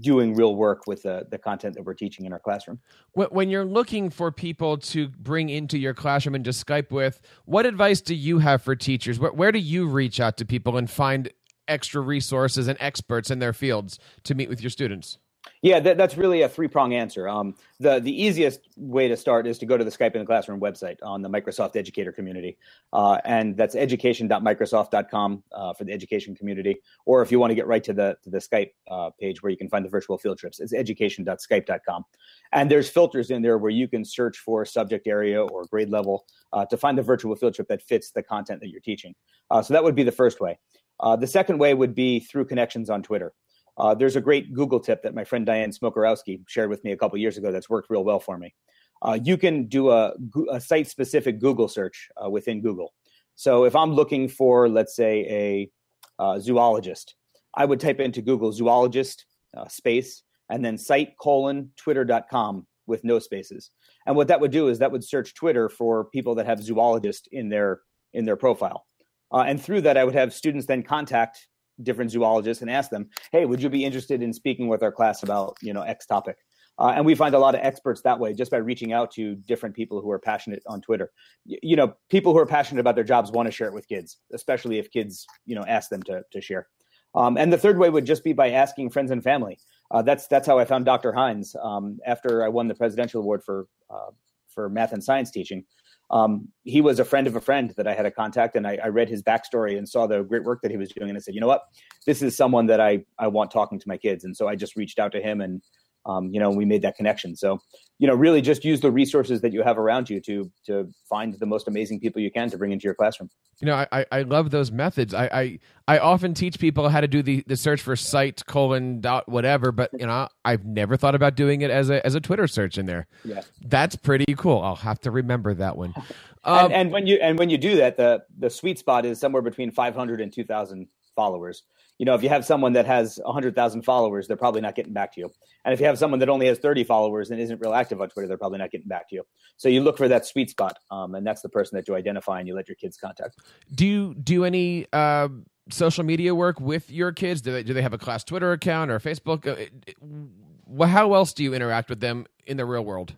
doing 0.00 0.34
real 0.34 0.54
work 0.54 0.86
with 0.86 1.02
the, 1.02 1.26
the 1.30 1.38
content 1.38 1.74
that 1.74 1.82
we're 1.82 1.94
teaching 1.94 2.26
in 2.26 2.32
our 2.32 2.38
classroom. 2.38 2.78
When 3.14 3.48
you're 3.48 3.64
looking 3.64 4.10
for 4.10 4.30
people 4.30 4.76
to 4.78 5.08
bring 5.08 5.48
into 5.48 5.78
your 5.78 5.94
classroom 5.94 6.36
and 6.36 6.44
to 6.44 6.50
Skype 6.50 6.92
with, 6.92 7.20
what 7.46 7.66
advice 7.66 8.00
do 8.00 8.14
you 8.14 8.38
have 8.38 8.62
for 8.62 8.76
teachers? 8.76 9.18
Where, 9.18 9.32
where 9.32 9.50
do 9.50 9.58
you 9.58 9.88
reach 9.88 10.20
out 10.20 10.36
to 10.36 10.44
people 10.44 10.76
and 10.76 10.88
find 10.88 11.30
extra 11.66 12.00
resources 12.02 12.68
and 12.68 12.76
experts 12.78 13.32
in 13.32 13.40
their 13.40 13.52
fields 13.52 13.98
to 14.24 14.34
meet 14.36 14.48
with 14.48 14.60
your 14.60 14.70
students? 14.70 15.18
Yeah, 15.62 15.80
that, 15.80 15.96
that's 15.96 16.16
really 16.16 16.42
a 16.42 16.48
three 16.48 16.68
prong 16.68 16.94
answer. 16.94 17.28
Um, 17.28 17.54
the 17.78 17.98
the 17.98 18.22
easiest 18.22 18.60
way 18.76 19.08
to 19.08 19.16
start 19.16 19.46
is 19.46 19.58
to 19.58 19.66
go 19.66 19.76
to 19.76 19.84
the 19.84 19.90
Skype 19.90 20.14
in 20.14 20.20
the 20.20 20.26
Classroom 20.26 20.60
website 20.60 20.96
on 21.02 21.22
the 21.22 21.28
Microsoft 21.28 21.76
Educator 21.76 22.12
community, 22.12 22.56
uh, 22.92 23.18
and 23.24 23.56
that's 23.56 23.74
education.microsoft.com 23.74 25.42
uh, 25.52 25.74
for 25.74 25.84
the 25.84 25.92
education 25.92 26.34
community. 26.34 26.76
Or 27.04 27.22
if 27.22 27.30
you 27.30 27.38
want 27.38 27.50
to 27.50 27.54
get 27.54 27.66
right 27.66 27.84
to 27.84 27.92
the 27.92 28.16
to 28.22 28.30
the 28.30 28.38
Skype 28.38 28.70
uh, 28.90 29.10
page 29.18 29.42
where 29.42 29.50
you 29.50 29.56
can 29.56 29.68
find 29.68 29.84
the 29.84 29.90
virtual 29.90 30.18
field 30.18 30.38
trips, 30.38 30.60
it's 30.60 30.74
education.skype.com. 30.74 32.04
And 32.52 32.70
there's 32.70 32.88
filters 32.88 33.30
in 33.30 33.42
there 33.42 33.58
where 33.58 33.70
you 33.70 33.88
can 33.88 34.04
search 34.04 34.38
for 34.38 34.64
subject 34.64 35.06
area 35.06 35.42
or 35.42 35.64
grade 35.66 35.90
level 35.90 36.24
uh, 36.52 36.66
to 36.66 36.76
find 36.76 36.96
the 36.96 37.02
virtual 37.02 37.34
field 37.36 37.54
trip 37.54 37.68
that 37.68 37.82
fits 37.82 38.10
the 38.10 38.22
content 38.22 38.60
that 38.60 38.68
you're 38.68 38.80
teaching. 38.80 39.14
Uh, 39.50 39.62
so 39.62 39.74
that 39.74 39.84
would 39.84 39.94
be 39.94 40.02
the 40.02 40.12
first 40.12 40.40
way. 40.40 40.58
Uh, 41.00 41.16
the 41.16 41.26
second 41.26 41.58
way 41.58 41.74
would 41.74 41.94
be 41.94 42.20
through 42.20 42.44
connections 42.44 42.90
on 42.90 43.02
Twitter. 43.02 43.32
Uh, 43.78 43.94
there's 43.94 44.16
a 44.16 44.20
great 44.20 44.52
Google 44.52 44.80
tip 44.80 45.02
that 45.02 45.14
my 45.14 45.24
friend 45.24 45.46
Dyane 45.46 45.76
Smokorowski 45.76 46.42
shared 46.48 46.70
with 46.70 46.84
me 46.84 46.92
a 46.92 46.96
couple 46.96 47.18
years 47.18 47.38
ago 47.38 47.50
that's 47.50 47.70
worked 47.70 47.90
real 47.90 48.04
well 48.04 48.20
for 48.20 48.38
me. 48.38 48.54
Uh, 49.02 49.18
you 49.22 49.36
can 49.36 49.66
do 49.66 49.90
a, 49.90 50.12
a 50.50 50.60
site 50.60 50.88
specific 50.88 51.40
Google 51.40 51.68
search 51.68 52.08
uh, 52.22 52.28
within 52.28 52.60
Google. 52.60 52.92
So 53.34 53.64
if 53.64 53.74
I'm 53.74 53.94
looking 53.94 54.28
for, 54.28 54.68
let's 54.68 54.94
say, 54.94 55.70
a 56.18 56.22
uh, 56.22 56.38
zoologist, 56.38 57.14
I 57.54 57.64
would 57.64 57.80
type 57.80 58.00
into 58.00 58.20
Google 58.20 58.52
zoologist 58.52 59.24
uh, 59.56 59.66
space 59.68 60.22
and 60.50 60.64
then 60.64 60.76
site 60.76 61.16
colon 61.18 61.70
twitter.com 61.76 62.66
with 62.86 63.04
no 63.04 63.18
spaces. 63.18 63.70
And 64.06 64.16
what 64.16 64.28
that 64.28 64.40
would 64.40 64.50
do 64.50 64.68
is 64.68 64.78
that 64.78 64.92
would 64.92 65.04
search 65.04 65.34
Twitter 65.34 65.68
for 65.68 66.04
people 66.06 66.34
that 66.34 66.46
have 66.46 66.62
zoologist 66.62 67.28
in 67.32 67.48
their 67.48 67.80
in 68.12 68.24
their 68.24 68.36
profile. 68.36 68.86
Uh, 69.32 69.44
and 69.46 69.62
through 69.62 69.80
that, 69.82 69.96
I 69.96 70.04
would 70.04 70.14
have 70.14 70.34
students 70.34 70.66
then 70.66 70.82
contact 70.82 71.46
different 71.82 72.10
zoologists 72.10 72.62
and 72.62 72.70
ask 72.70 72.90
them, 72.90 73.08
"Hey, 73.32 73.46
would 73.46 73.62
you 73.62 73.68
be 73.68 73.84
interested 73.84 74.22
in 74.22 74.32
speaking 74.32 74.68
with 74.68 74.82
our 74.82 74.92
class 74.92 75.22
about 75.22 75.56
you 75.62 75.72
know 75.72 75.82
X 75.82 76.06
topic?" 76.06 76.36
Uh, 76.78 76.94
and 76.96 77.04
we 77.04 77.14
find 77.14 77.34
a 77.34 77.38
lot 77.38 77.54
of 77.54 77.60
experts 77.62 78.00
that 78.02 78.18
way 78.18 78.32
just 78.32 78.50
by 78.50 78.56
reaching 78.56 78.92
out 78.92 79.10
to 79.12 79.34
different 79.34 79.76
people 79.76 80.00
who 80.00 80.10
are 80.10 80.18
passionate 80.18 80.62
on 80.66 80.80
Twitter. 80.80 81.10
Y- 81.46 81.58
you 81.62 81.76
know, 81.76 81.94
people 82.08 82.32
who 82.32 82.38
are 82.38 82.46
passionate 82.46 82.80
about 82.80 82.94
their 82.94 83.04
jobs 83.04 83.30
want 83.30 83.46
to 83.46 83.52
share 83.52 83.68
it 83.68 83.74
with 83.74 83.86
kids, 83.86 84.16
especially 84.32 84.78
if 84.78 84.90
kids, 84.90 85.26
you 85.44 85.54
know, 85.54 85.64
ask 85.68 85.90
them 85.90 86.02
to, 86.04 86.22
to 86.32 86.40
share. 86.40 86.68
Um, 87.14 87.36
and 87.36 87.52
the 87.52 87.58
third 87.58 87.78
way 87.78 87.90
would 87.90 88.06
just 88.06 88.24
be 88.24 88.32
by 88.32 88.50
asking 88.50 88.90
friends 88.90 89.10
and 89.10 89.22
family. 89.22 89.58
Uh, 89.90 90.00
that's 90.02 90.26
that's 90.28 90.46
how 90.46 90.58
I 90.58 90.64
found 90.64 90.84
Dr. 90.84 91.12
Hines 91.12 91.54
um, 91.60 91.98
after 92.06 92.44
I 92.44 92.48
won 92.48 92.68
the 92.68 92.74
presidential 92.74 93.20
award 93.20 93.42
for 93.44 93.66
uh, 93.90 94.10
for 94.54 94.68
math 94.68 94.92
and 94.92 95.02
science 95.02 95.30
teaching. 95.30 95.64
Um, 96.10 96.48
he 96.64 96.80
was 96.80 96.98
a 96.98 97.04
friend 97.04 97.26
of 97.28 97.36
a 97.36 97.40
friend 97.40 97.72
that 97.76 97.86
I 97.86 97.94
had 97.94 98.04
a 98.04 98.10
contact, 98.10 98.56
and 98.56 98.66
I, 98.66 98.78
I, 98.82 98.88
read 98.88 99.08
his 99.08 99.22
backstory 99.22 99.78
and 99.78 99.88
saw 99.88 100.08
the 100.08 100.22
great 100.22 100.42
work 100.42 100.60
that 100.62 100.70
he 100.72 100.76
was 100.76 100.88
doing, 100.88 101.08
and 101.08 101.16
I 101.16 101.20
said, 101.20 101.34
you 101.34 101.40
know 101.40 101.46
what, 101.46 101.62
this 102.04 102.20
is 102.20 102.36
someone 102.36 102.66
that 102.66 102.80
I 102.80 103.04
I 103.18 103.28
want 103.28 103.52
talking 103.52 103.78
to 103.78 103.88
my 103.88 103.96
kids, 103.96 104.24
and 104.24 104.36
so 104.36 104.48
I 104.48 104.56
just 104.56 104.74
reached 104.74 104.98
out 104.98 105.12
to 105.12 105.22
him 105.22 105.40
and 105.40 105.62
um, 106.06 106.30
you 106.32 106.40
know, 106.40 106.50
we 106.50 106.64
made 106.64 106.82
that 106.82 106.96
connection. 106.96 107.36
So, 107.36 107.60
you 107.98 108.06
know, 108.06 108.14
really 108.14 108.40
just 108.40 108.64
use 108.64 108.80
the 108.80 108.90
resources 108.90 109.40
that 109.42 109.52
you 109.52 109.62
have 109.62 109.78
around 109.78 110.08
you 110.08 110.20
to 110.22 110.50
to 110.66 110.90
find 111.08 111.34
the 111.34 111.46
most 111.46 111.68
amazing 111.68 112.00
people 112.00 112.22
you 112.22 112.30
can 112.30 112.48
to 112.50 112.58
bring 112.58 112.72
into 112.72 112.84
your 112.84 112.94
classroom. 112.94 113.28
You 113.60 113.66
know, 113.66 113.84
I, 113.92 114.06
I 114.10 114.22
love 114.22 114.50
those 114.50 114.72
methods. 114.72 115.12
I, 115.12 115.24
I 115.26 115.58
I 115.86 115.98
often 115.98 116.32
teach 116.32 116.58
people 116.58 116.88
how 116.88 117.02
to 117.02 117.08
do 117.08 117.22
the, 117.22 117.44
the 117.46 117.56
search 117.56 117.82
for 117.82 117.94
site 117.94 118.44
colon 118.46 119.02
dot 119.02 119.28
whatever, 119.28 119.70
but 119.70 119.90
you 119.92 120.06
know, 120.06 120.28
I've 120.44 120.64
never 120.64 120.96
thought 120.96 121.14
about 121.14 121.34
doing 121.34 121.60
it 121.60 121.70
as 121.70 121.90
a 121.90 122.04
as 122.06 122.14
a 122.14 122.20
Twitter 122.20 122.46
search 122.46 122.78
in 122.78 122.86
there. 122.86 123.06
Yeah, 123.22 123.42
that's 123.66 123.96
pretty 123.96 124.34
cool. 124.36 124.62
I'll 124.62 124.76
have 124.76 125.00
to 125.00 125.10
remember 125.10 125.54
that 125.54 125.76
one. 125.76 125.94
Um, 126.42 126.64
and, 126.64 126.72
and 126.72 126.90
when 126.90 127.06
you 127.06 127.16
and 127.16 127.38
when 127.38 127.50
you 127.50 127.58
do 127.58 127.76
that, 127.76 127.98
the 127.98 128.22
the 128.38 128.48
sweet 128.48 128.78
spot 128.78 129.04
is 129.04 129.20
somewhere 129.20 129.42
between 129.42 129.70
500 129.70 130.22
and 130.22 130.32
2,000 130.32 130.88
followers 131.14 131.64
you 132.00 132.06
know, 132.06 132.14
if 132.14 132.22
you 132.22 132.30
have 132.30 132.46
someone 132.46 132.72
that 132.72 132.86
has 132.86 133.20
100,000 133.22 133.82
followers, 133.82 134.26
they're 134.26 134.34
probably 134.34 134.62
not 134.62 134.74
getting 134.74 134.94
back 134.94 135.12
to 135.12 135.20
you. 135.20 135.30
And 135.66 135.74
if 135.74 135.80
you 135.80 135.84
have 135.84 135.98
someone 135.98 136.18
that 136.20 136.30
only 136.30 136.46
has 136.46 136.58
30 136.58 136.82
followers 136.84 137.30
and 137.30 137.38
isn't 137.38 137.60
real 137.60 137.74
active 137.74 138.00
on 138.00 138.08
Twitter, 138.08 138.26
they're 138.26 138.38
probably 138.38 138.56
not 138.56 138.70
getting 138.70 138.88
back 138.88 139.10
to 139.10 139.16
you. 139.16 139.24
So 139.58 139.68
you 139.68 139.82
look 139.82 139.98
for 139.98 140.08
that 140.08 140.24
sweet 140.24 140.48
spot, 140.48 140.78
um, 140.90 141.14
and 141.14 141.26
that's 141.26 141.42
the 141.42 141.50
person 141.50 141.76
that 141.76 141.86
you 141.86 141.94
identify 141.94 142.38
and 142.38 142.48
you 142.48 142.54
let 142.54 142.68
your 142.68 142.76
kids 142.76 142.96
contact. 142.96 143.38
Do 143.74 143.86
you 143.86 144.14
do 144.14 144.46
any 144.46 144.86
uh, 144.94 145.28
social 145.68 146.02
media 146.02 146.34
work 146.34 146.58
with 146.58 146.90
your 146.90 147.12
kids? 147.12 147.42
Do 147.42 147.52
they 147.52 147.62
do 147.62 147.74
they 147.74 147.82
have 147.82 147.92
a 147.92 147.98
class 147.98 148.24
Twitter 148.24 148.52
account 148.52 148.90
or 148.90 148.98
Facebook? 148.98 149.46
Uh, 149.46 150.86
how 150.86 151.12
else 151.12 151.34
do 151.34 151.44
you 151.44 151.52
interact 151.52 151.90
with 151.90 152.00
them 152.00 152.24
in 152.46 152.56
the 152.56 152.64
real 152.64 152.82
world? 152.82 153.14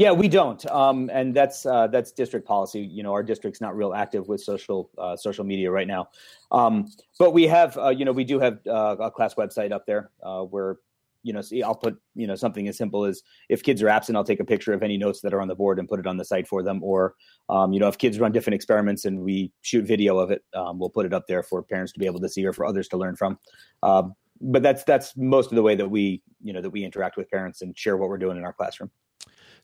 Yeah, 0.00 0.12
we 0.12 0.28
don't, 0.28 0.64
um, 0.70 1.10
and 1.12 1.36
that's 1.36 1.66
uh, 1.66 1.86
that's 1.88 2.10
district 2.10 2.48
policy. 2.48 2.80
You 2.80 3.02
know, 3.02 3.12
our 3.12 3.22
district's 3.22 3.60
not 3.60 3.76
real 3.76 3.92
active 3.92 4.28
with 4.28 4.40
social 4.40 4.88
uh, 4.96 5.14
social 5.14 5.44
media 5.44 5.70
right 5.70 5.86
now, 5.86 6.08
um, 6.52 6.90
but 7.18 7.34
we 7.34 7.46
have, 7.48 7.76
uh, 7.76 7.90
you 7.90 8.06
know, 8.06 8.12
we 8.12 8.24
do 8.24 8.40
have 8.40 8.60
uh, 8.66 8.96
a 8.98 9.10
class 9.10 9.34
website 9.34 9.72
up 9.72 9.84
there 9.84 10.10
uh, 10.22 10.40
where, 10.40 10.78
you 11.22 11.34
know, 11.34 11.42
see, 11.42 11.62
I'll 11.62 11.74
put, 11.74 12.00
you 12.14 12.26
know, 12.26 12.34
something 12.34 12.66
as 12.66 12.78
simple 12.78 13.04
as 13.04 13.22
if 13.50 13.62
kids 13.62 13.82
are 13.82 13.90
absent, 13.90 14.16
I'll 14.16 14.24
take 14.24 14.40
a 14.40 14.44
picture 14.44 14.72
of 14.72 14.82
any 14.82 14.96
notes 14.96 15.20
that 15.20 15.34
are 15.34 15.40
on 15.42 15.48
the 15.48 15.54
board 15.54 15.78
and 15.78 15.86
put 15.86 16.00
it 16.00 16.06
on 16.06 16.16
the 16.16 16.24
site 16.24 16.48
for 16.48 16.62
them. 16.62 16.82
Or, 16.82 17.14
um, 17.50 17.74
you 17.74 17.78
know, 17.78 17.88
if 17.88 17.98
kids 17.98 18.18
run 18.18 18.32
different 18.32 18.54
experiments 18.54 19.04
and 19.04 19.20
we 19.20 19.52
shoot 19.60 19.84
video 19.84 20.16
of 20.16 20.30
it, 20.30 20.42
um, 20.54 20.78
we'll 20.78 20.88
put 20.88 21.04
it 21.04 21.12
up 21.12 21.26
there 21.26 21.42
for 21.42 21.62
parents 21.62 21.92
to 21.92 21.98
be 21.98 22.06
able 22.06 22.20
to 22.20 22.28
see 22.30 22.46
or 22.46 22.54
for 22.54 22.64
others 22.64 22.88
to 22.88 22.96
learn 22.96 23.16
from. 23.16 23.38
Um, 23.82 24.14
but 24.40 24.62
that's 24.62 24.82
that's 24.84 25.14
most 25.18 25.52
of 25.52 25.56
the 25.56 25.62
way 25.62 25.74
that 25.74 25.90
we, 25.90 26.22
you 26.42 26.54
know, 26.54 26.62
that 26.62 26.70
we 26.70 26.86
interact 26.86 27.18
with 27.18 27.28
parents 27.28 27.60
and 27.60 27.76
share 27.76 27.98
what 27.98 28.08
we're 28.08 28.16
doing 28.16 28.38
in 28.38 28.44
our 28.44 28.54
classroom. 28.54 28.90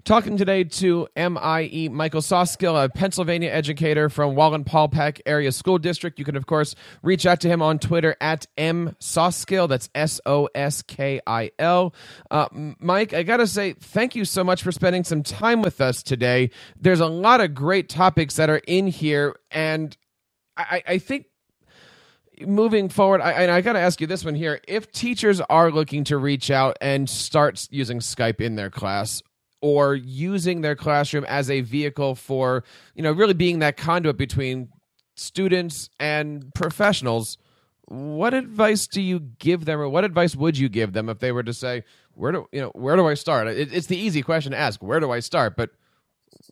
Talking 0.06 0.36
today 0.36 0.62
to 0.62 1.08
MIE 1.16 1.88
Michael 1.88 2.22
Soskil, 2.22 2.76
a 2.76 2.88
Pennsylvania 2.88 3.50
educator 3.50 4.08
from 4.08 4.36
Wallenpaupack 4.36 5.20
Area 5.26 5.50
School 5.50 5.78
District. 5.78 6.16
You 6.16 6.25
can, 6.25 6.36
of 6.36 6.46
course, 6.46 6.76
reach 7.02 7.26
out 7.26 7.40
to 7.40 7.48
him 7.48 7.60
on 7.60 7.80
Twitter 7.80 8.14
at 8.20 8.46
M 8.56 8.94
Soskil. 9.00 9.66
That's 9.66 9.90
S 9.96 10.20
O 10.25 10.48
S 10.54 10.82
K 10.82 11.20
I 11.26 11.50
L. 11.58 11.92
Uh, 12.30 12.46
Mike, 12.52 13.14
I 13.14 13.25
got 13.25 13.38
to 13.38 13.48
say, 13.48 13.72
thank 13.72 14.14
you 14.14 14.25
so 14.25 14.44
much 14.44 14.62
for 14.62 14.70
spending 14.70 15.02
some 15.02 15.25
time 15.25 15.60
with 15.60 15.80
us 15.80 16.04
today. 16.04 16.50
There's 16.80 17.00
a 17.00 17.08
lot 17.08 17.40
of 17.40 17.52
great 17.52 17.88
topics 17.88 18.36
that 18.36 18.48
are 18.48 18.62
in 18.64 18.86
here, 18.86 19.34
and 19.50 19.96
I, 20.56 20.84
I 20.86 20.98
think 20.98 21.26
moving 22.42 22.90
forward, 22.90 23.22
I, 23.22 23.56
I 23.56 23.60
got 23.60 23.72
to 23.72 23.80
ask 23.80 24.00
you 24.00 24.06
this 24.06 24.25
one 24.25 24.36
here. 24.36 24.60
If 24.68 24.92
teachers 24.92 25.40
are 25.40 25.72
looking 25.72 26.04
to 26.04 26.16
reach 26.16 26.48
out 26.48 26.76
and 26.80 27.10
start 27.10 27.66
using 27.72 27.98
Skype 27.98 28.40
in 28.40 28.54
their 28.54 28.70
class, 28.70 29.20
or 29.66 29.96
using 29.96 30.61
their 30.61 30.76
classroom 30.76 31.25
as 31.25 31.50
a 31.50 31.61
vehicle 31.61 32.14
for, 32.14 32.62
you 32.94 33.02
know, 33.02 33.11
really 33.11 33.35
being 33.35 33.58
that 33.58 33.76
conduit 33.76 34.17
between 34.17 34.69
students 35.17 35.90
and 35.99 36.54
professionals, 36.54 37.36
what 37.86 38.32
advice 38.32 38.86
do 38.86 39.02
you 39.02 39.19
give 39.19 39.64
them 39.64 39.80
or 39.80 39.88
what 39.88 40.04
advice 40.04 40.36
would 40.36 40.56
you 40.56 40.69
give 40.69 40.93
them 40.93 41.08
if 41.08 41.19
they 41.19 41.32
were 41.32 41.43
to 41.43 41.52
say, 41.52 41.82
where 42.14 42.30
do, 42.30 42.47
you 42.52 42.60
know, 42.60 42.71
where 42.76 42.95
do 42.95 43.08
I 43.08 43.14
start? 43.14 43.49
It, 43.49 43.75
it's 43.75 43.88
the 43.88 43.97
easy 43.97 44.23
question 44.23 44.52
to 44.52 44.58
ask, 44.58 44.80
where 44.80 45.00
do 45.00 45.10
I 45.10 45.19
start? 45.19 45.56
But 45.56 45.71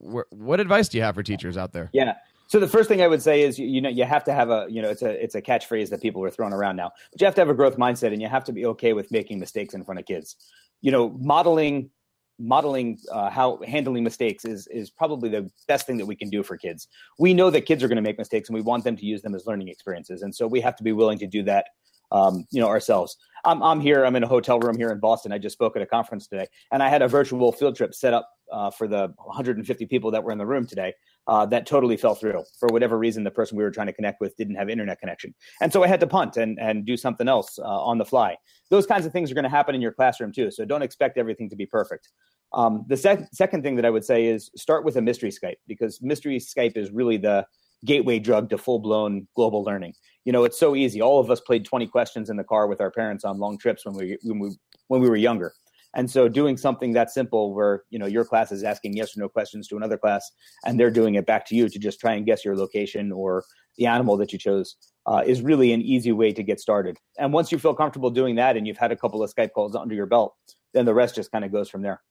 wh- 0.01 0.33
what 0.33 0.59
advice 0.59 0.88
do 0.88 0.99
you 0.99 1.05
have 1.05 1.15
for 1.15 1.23
teachers 1.23 1.57
out 1.57 1.73
there? 1.73 1.91
Yeah. 1.93 2.15
So 2.49 2.59
the 2.59 2.67
first 2.67 2.88
thing 2.88 3.01
I 3.01 3.07
would 3.07 3.23
say 3.23 3.43
is, 3.43 3.61
you 3.61 3.81
know, 3.81 3.88
you 3.88 4.05
have 4.05 4.25
to 4.25 4.33
have 4.33 4.51
a, 4.51 4.67
you 4.69 4.83
know, 4.83 4.91
it's 4.91 5.03
a 5.03 5.11
it's 5.23 5.37
a 5.37 5.41
catchphrase 5.41 5.88
that 5.91 6.03
people 6.03 6.23
are 6.25 6.31
throwing 6.31 6.53
around 6.53 6.75
now. 6.77 6.91
But 7.12 7.21
you 7.21 7.25
have 7.27 7.35
to 7.37 7.41
have 7.41 7.49
a 7.49 7.55
growth 7.55 7.79
mindset, 7.79 8.12
and 8.12 8.21
you 8.21 8.29
have 8.29 8.45
to 8.45 8.53
be 8.53 8.67
okay 8.67 8.93
with 8.93 9.11
making 9.12 9.38
mistakes 9.38 9.73
in 9.73 9.85
front 9.85 10.01
of 10.01 10.07
kids. 10.07 10.37
You 10.83 10.93
know, 10.93 11.11
modeling 11.21 11.91
modeling 12.38 12.99
uh, 13.12 13.31
how 13.31 13.59
handling 13.66 14.05
mistakes 14.05 14.44
is 14.44 14.66
is 14.68 14.90
probably 14.90 15.29
the 15.29 15.51
best 15.68 15.87
thing 15.87 15.97
that 15.99 16.07
we 16.07 16.16
can 16.16 16.31
do 16.31 16.42
for 16.42 16.57
kids. 16.57 16.88
We 17.18 17.35
know 17.35 17.51
that 17.51 17.62
kids 17.62 17.83
are 17.83 17.88
going 17.88 17.97
to 17.97 18.03
make 18.03 18.18
mistakes, 18.18 18.49
and 18.49 18.55
we 18.55 18.62
want 18.62 18.85
them 18.85 18.97
to 18.97 19.07
use 19.07 19.23
them 19.23 19.35
as 19.35 19.47
learning 19.47 19.68
experiences, 19.68 20.23
and 20.23 20.35
so 20.35 20.47
we 20.47 20.61
have 20.61 20.77
to 20.77 20.83
be 20.83 20.92
willing 20.92 21.18
to 21.18 21.27
do 21.27 21.42
that. 21.44 21.66
Um, 22.12 22.47
you 22.51 22.61
know 22.61 22.68
ourselves. 22.68 23.16
I'm, 23.44 23.62
I'm 23.62 23.81
here. 23.81 24.05
I'm 24.05 24.14
in 24.14 24.23
a 24.23 24.29
hotel 24.29 24.61
room 24.61 24.77
here 24.77 24.90
in 24.90 25.01
Boston. 25.01 25.33
I 25.33 25.38
just 25.38 25.55
spoke 25.55 25.77
at 25.77 25.83
a 25.83 25.87
conference 25.87 26.27
today, 26.27 26.47
and 26.70 26.83
I 26.83 26.88
had 26.88 27.03
a 27.03 27.09
virtual 27.09 27.51
field 27.51 27.77
trip 27.77 27.94
set 27.94 28.14
up 28.14 28.31
uh, 28.53 28.70
for 28.70 28.87
the 28.87 29.12
150 29.25 29.87
people 29.87 30.11
that 30.11 30.23
were 30.23 30.33
in 30.33 30.38
the 30.38 30.47
room 30.47 30.66
today. 30.66 30.92
Uh, 31.27 31.47
that 31.47 31.65
totally 31.65 31.97
fell 31.97 32.15
through 32.15 32.45
for 32.59 32.69
whatever 32.69 32.99
reason. 32.99 33.25
The 33.25 33.31
person 33.31 33.57
we 33.57 33.65
were 33.65 33.71
trying 33.71 33.87
to 33.87 33.95
connect 33.95 34.21
with 34.21 34.37
didn't 34.37 34.57
have 34.57 34.69
internet 34.69 35.01
connection, 35.01 35.35
and 35.63 35.73
so 35.73 35.83
I 35.83 35.87
had 35.87 36.01
to 36.01 36.07
punt 36.07 36.37
and 36.37 36.59
and 36.61 36.85
do 36.85 36.97
something 36.97 37.29
else 37.29 37.59
uh, 37.59 37.63
on 37.63 37.97
the 37.97 38.05
fly. 38.05 38.37
Those 38.71 38.87
kinds 38.87 39.07
of 39.07 39.13
things 39.13 39.31
are 39.31 39.35
going 39.35 39.45
to 39.45 39.49
happen 39.51 39.75
in 39.75 39.81
your 39.81 39.93
classroom 39.93 40.33
too. 40.33 40.51
So 40.51 40.65
don't 40.65 40.83
expect 40.83 41.17
everything 41.17 41.49
to 41.51 41.57
be 41.57 41.65
perfect. 41.65 42.11
Um, 42.53 42.85
the 42.89 42.97
sec- 42.97 43.29
second 43.33 43.63
thing 43.63 43.77
that 43.77 43.85
I 43.85 43.91
would 43.91 44.05
say 44.05 44.27
is 44.27 44.51
start 44.57 44.85
with 44.85 44.97
a 44.97 45.03
mystery 45.03 45.31
Skype 45.31 45.57
because 45.67 46.01
mystery 46.03 46.39
Skype 46.39 46.77
is 46.77 46.91
really 46.91 47.17
the 47.17 47.47
gateway 47.85 48.19
drug 48.19 48.51
to 48.51 48.59
full 48.59 48.79
blown 48.79 49.27
global 49.35 49.63
learning. 49.63 49.95
You 50.25 50.33
know, 50.33 50.45
it's 50.45 50.59
so 50.59 50.75
easy. 50.75 51.03
All 51.03 51.21
of 51.21 51.31
us 51.31 51.41
played 51.41 51.65
20 51.65 51.87
questions 51.89 52.31
in 52.31 52.37
the 52.37 52.45
car 52.45 52.67
with 52.67 52.81
our 52.81 52.91
parents 52.91 53.25
on 53.25 53.39
long 53.39 53.59
trips 53.59 53.85
when 53.85 53.95
we 53.95 54.19
when 54.23 54.39
we 54.39 54.51
when 54.89 55.01
we 55.01 55.09
were 55.09 55.17
younger. 55.17 55.53
And 55.95 56.11
so 56.11 56.29
doing 56.29 56.57
something 56.57 56.93
that 56.93 57.11
simple 57.11 57.55
where, 57.55 57.85
you 57.91 57.99
know, 57.99 58.07
your 58.07 58.25
class 58.25 58.53
is 58.53 58.63
asking 58.65 58.97
yes 58.97 59.17
or 59.17 59.21
no 59.21 59.29
questions 59.29 59.69
to 59.69 59.77
another 59.77 59.97
class 59.97 60.31
and 60.65 60.79
they're 60.79 60.91
doing 60.91 61.15
it 61.15 61.27
back 61.27 61.47
to 61.47 61.55
you 61.55 61.69
to 61.69 61.79
just 61.79 62.01
try 62.01 62.15
and 62.15 62.27
guess 62.27 62.45
your 62.45 62.57
location 62.57 63.13
or 63.13 63.45
the 63.79 63.87
animal 63.87 64.17
that 64.17 64.33
you 64.33 64.39
chose 64.39 64.77
uh, 65.07 65.23
is 65.25 65.43
really 65.43 65.73
an 65.73 65.83
easy 65.83 66.13
way 66.13 66.33
to 66.33 66.43
get 66.43 66.61
started. 66.61 66.99
And 67.19 67.33
once 67.33 67.53
you 67.53 67.59
feel 67.59 67.75
comfortable 67.75 68.11
doing 68.11 68.37
that 68.37 68.57
and 68.57 68.67
you've 68.67 68.79
had 68.79 68.93
a 68.93 68.97
couple 68.97 69.23
of 69.23 69.33
Skype 69.33 69.53
calls 69.53 69.75
under 69.75 69.95
your 69.95 70.07
belt, 70.07 70.35
then 70.73 70.85
the 70.85 70.95
rest 70.95 71.15
just 71.15 71.31
kind 71.31 71.45
of 71.45 71.53
goes 71.53 71.69
from 71.69 71.83
there. 71.83 72.03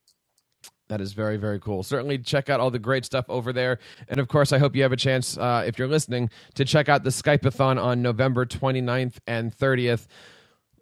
That 0.89 1.01
is 1.01 1.13
very, 1.13 1.37
very 1.37 1.59
cool. 1.59 1.81
Certainly 1.81 2.19
check 2.19 2.49
out 2.49 2.59
all 2.59 2.69
the 2.69 2.79
great 2.79 3.05
stuff 3.05 3.25
over 3.29 3.53
there. 3.53 3.79
And 4.09 4.19
of 4.19 4.27
course, 4.27 4.51
I 4.51 4.59
hope 4.59 4.75
you 4.75 4.83
have 4.83 4.91
a 4.91 4.97
chance, 4.97 5.37
uh, 5.37 5.63
if 5.65 5.79
you're 5.79 5.87
listening, 5.87 6.29
to 6.55 6.65
check 6.65 6.89
out 6.89 7.03
the 7.03 7.09
Skypeathon 7.09 7.81
on 7.81 8.01
November 8.01 8.45
29th 8.45 9.15
and 9.25 9.55
30th. 9.57 10.07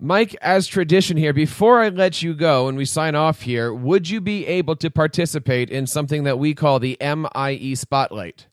Mike, 0.03 0.35
as 0.41 0.65
tradition 0.65 1.15
here, 1.15 1.31
before 1.31 1.79
I 1.79 1.89
let 1.89 2.23
you 2.23 2.33
go 2.33 2.67
and 2.67 2.75
we 2.75 2.85
sign 2.85 3.13
off 3.13 3.41
here, 3.41 3.71
would 3.71 4.09
you 4.09 4.19
be 4.19 4.47
able 4.47 4.75
to 4.77 4.89
participate 4.89 5.69
in 5.69 5.85
something 5.85 6.23
that 6.23 6.39
we 6.39 6.55
call 6.55 6.79
the 6.79 6.97
MIE 6.99 7.75
Spotlight? 7.75 8.47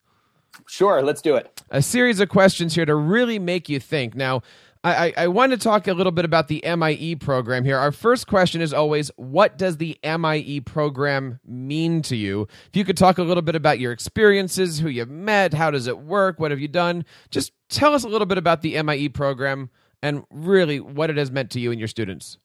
Sure, 0.67 1.01
let's 1.01 1.23
do 1.23 1.37
it. 1.37 1.63
A 1.71 1.81
series 1.81 2.21
of 2.21 2.29
questions 2.29 2.75
here 2.75 2.85
to 2.85 2.95
really 2.95 3.39
make 3.39 3.71
you 3.71 3.81
think. 3.81 4.15
Now, 4.15 4.43
I, 4.85 5.15
I, 5.17 5.29
want 5.29 5.53
to 5.53 5.59
talk 5.59 5.89
a 5.89 5.95
little 5.95 6.13
bit 6.13 6.27
about 6.27 6.49
the 6.49 6.63
MIE 6.77 7.17
program 7.17 7.65
here. 7.65 7.79
Our 7.79 7.93
first 7.93 8.27
question 8.27 8.61
is 8.61 8.75
always, 8.75 9.11
what 9.17 9.57
does 9.57 9.79
the 9.79 9.99
MIE 10.05 10.61
program 10.61 11.41
mean 11.47 12.03
to 12.03 12.17
you? 12.17 12.47
If 12.69 12.77
you 12.77 12.85
could 12.85 12.99
talk 12.99 13.17
a 13.17 13.23
little 13.23 13.43
bit 13.43 13.57
about 13.57 13.81
your 13.81 13.93
experiences, 13.93 14.79
who 14.79 14.89
you've 14.89 15.09
met, 15.09 15.55
how 15.55 15.71
does 15.71 15.87
it 15.87 15.99
work, 15.99 16.39
what 16.39 16.51
have 16.51 16.61
you 16.61 16.69
done? 16.69 17.07
Just 17.31 17.53
tell 17.71 17.95
us 17.95 18.05
a 18.05 18.09
little 18.09 18.27
bit 18.27 18.39
about 18.39 18.61
the 18.61 18.81
MIE 18.83 19.09
program 19.09 19.71
and 20.03 20.25
really 20.31 20.81
what 20.81 21.11
it 21.11 21.17
has 21.17 21.31
meant 21.31 21.51
to 21.53 21.61
you 21.61 21.71
and 21.71 21.81
your 21.81 21.89
students. 21.89 22.39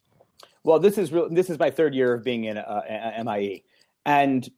Well, 0.63 0.79
this 0.79 0.97
is 0.97 1.11
real. 1.11 1.29
This 1.29 1.49
is 1.49 1.59
my 1.59 1.69
third 1.69 1.93
year 1.93 2.13
of 2.13 2.23
being 2.23 2.45
in 2.45 2.57
uh, 2.57 3.21
MIE, 3.23 3.63
and 4.05 4.49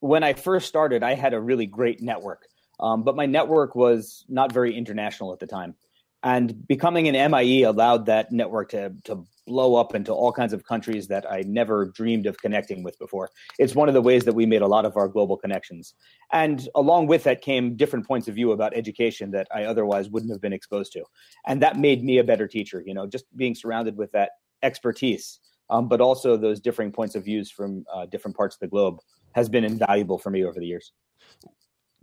when 0.00 0.24
I 0.24 0.32
first 0.32 0.66
started, 0.66 1.02
I 1.04 1.14
had 1.14 1.34
a 1.34 1.40
really 1.40 1.66
great 1.66 2.02
network, 2.02 2.48
um, 2.80 3.04
but 3.04 3.14
my 3.14 3.26
network 3.26 3.76
was 3.76 4.24
not 4.28 4.52
very 4.52 4.76
international 4.76 5.32
at 5.32 5.38
the 5.38 5.46
time 5.46 5.76
and 6.24 6.66
becoming 6.66 7.08
an 7.08 7.30
MIE 7.30 7.62
allowed 7.62 8.06
that 8.06 8.32
network 8.32 8.70
to 8.70 8.94
to 9.04 9.24
blow 9.44 9.74
up 9.74 9.96
into 9.96 10.12
all 10.12 10.30
kinds 10.32 10.52
of 10.52 10.64
countries 10.64 11.08
that 11.08 11.28
I 11.30 11.42
never 11.44 11.86
dreamed 11.86 12.26
of 12.26 12.38
connecting 12.38 12.84
with 12.84 12.96
before. 13.00 13.28
It's 13.58 13.74
one 13.74 13.88
of 13.88 13.94
the 13.94 14.00
ways 14.00 14.24
that 14.24 14.34
we 14.34 14.46
made 14.46 14.62
a 14.62 14.68
lot 14.68 14.84
of 14.84 14.96
our 14.96 15.08
global 15.08 15.36
connections. 15.36 15.94
And 16.32 16.68
along 16.76 17.08
with 17.08 17.24
that 17.24 17.40
came 17.40 17.74
different 17.74 18.06
points 18.06 18.28
of 18.28 18.36
view 18.36 18.52
about 18.52 18.72
education 18.72 19.32
that 19.32 19.48
I 19.52 19.64
otherwise 19.64 20.10
wouldn't 20.10 20.30
have 20.30 20.40
been 20.40 20.52
exposed 20.52 20.92
to. 20.92 21.02
And 21.44 21.60
that 21.60 21.76
made 21.76 22.04
me 22.04 22.18
a 22.18 22.24
better 22.24 22.46
teacher, 22.46 22.84
you 22.86 22.94
know, 22.94 23.04
just 23.04 23.24
being 23.36 23.56
surrounded 23.56 23.96
with 23.96 24.12
that 24.12 24.30
expertise 24.62 25.40
um, 25.72 25.88
but 25.88 26.00
also 26.00 26.36
those 26.36 26.60
differing 26.60 26.92
points 26.92 27.14
of 27.14 27.24
views 27.24 27.50
from 27.50 27.84
uh, 27.92 28.06
different 28.06 28.36
parts 28.36 28.56
of 28.56 28.60
the 28.60 28.68
globe 28.68 28.98
has 29.34 29.48
been 29.48 29.64
invaluable 29.64 30.18
for 30.18 30.30
me 30.30 30.44
over 30.44 30.60
the 30.60 30.66
years. 30.66 30.92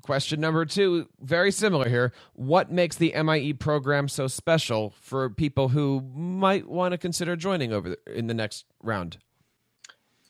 Question 0.09 0.41
number 0.41 0.65
two, 0.65 1.07
very 1.21 1.51
similar 1.51 1.87
here. 1.87 2.11
What 2.33 2.71
makes 2.71 2.95
the 2.95 3.13
MIE 3.21 3.53
program 3.53 4.07
so 4.07 4.25
special 4.25 4.95
for 4.99 5.29
people 5.29 5.67
who 5.67 6.01
might 6.15 6.67
want 6.67 6.93
to 6.93 6.97
consider 6.97 7.35
joining 7.35 7.71
over 7.71 7.89
the, 7.89 7.99
in 8.17 8.25
the 8.25 8.33
next 8.33 8.65
round? 8.81 9.19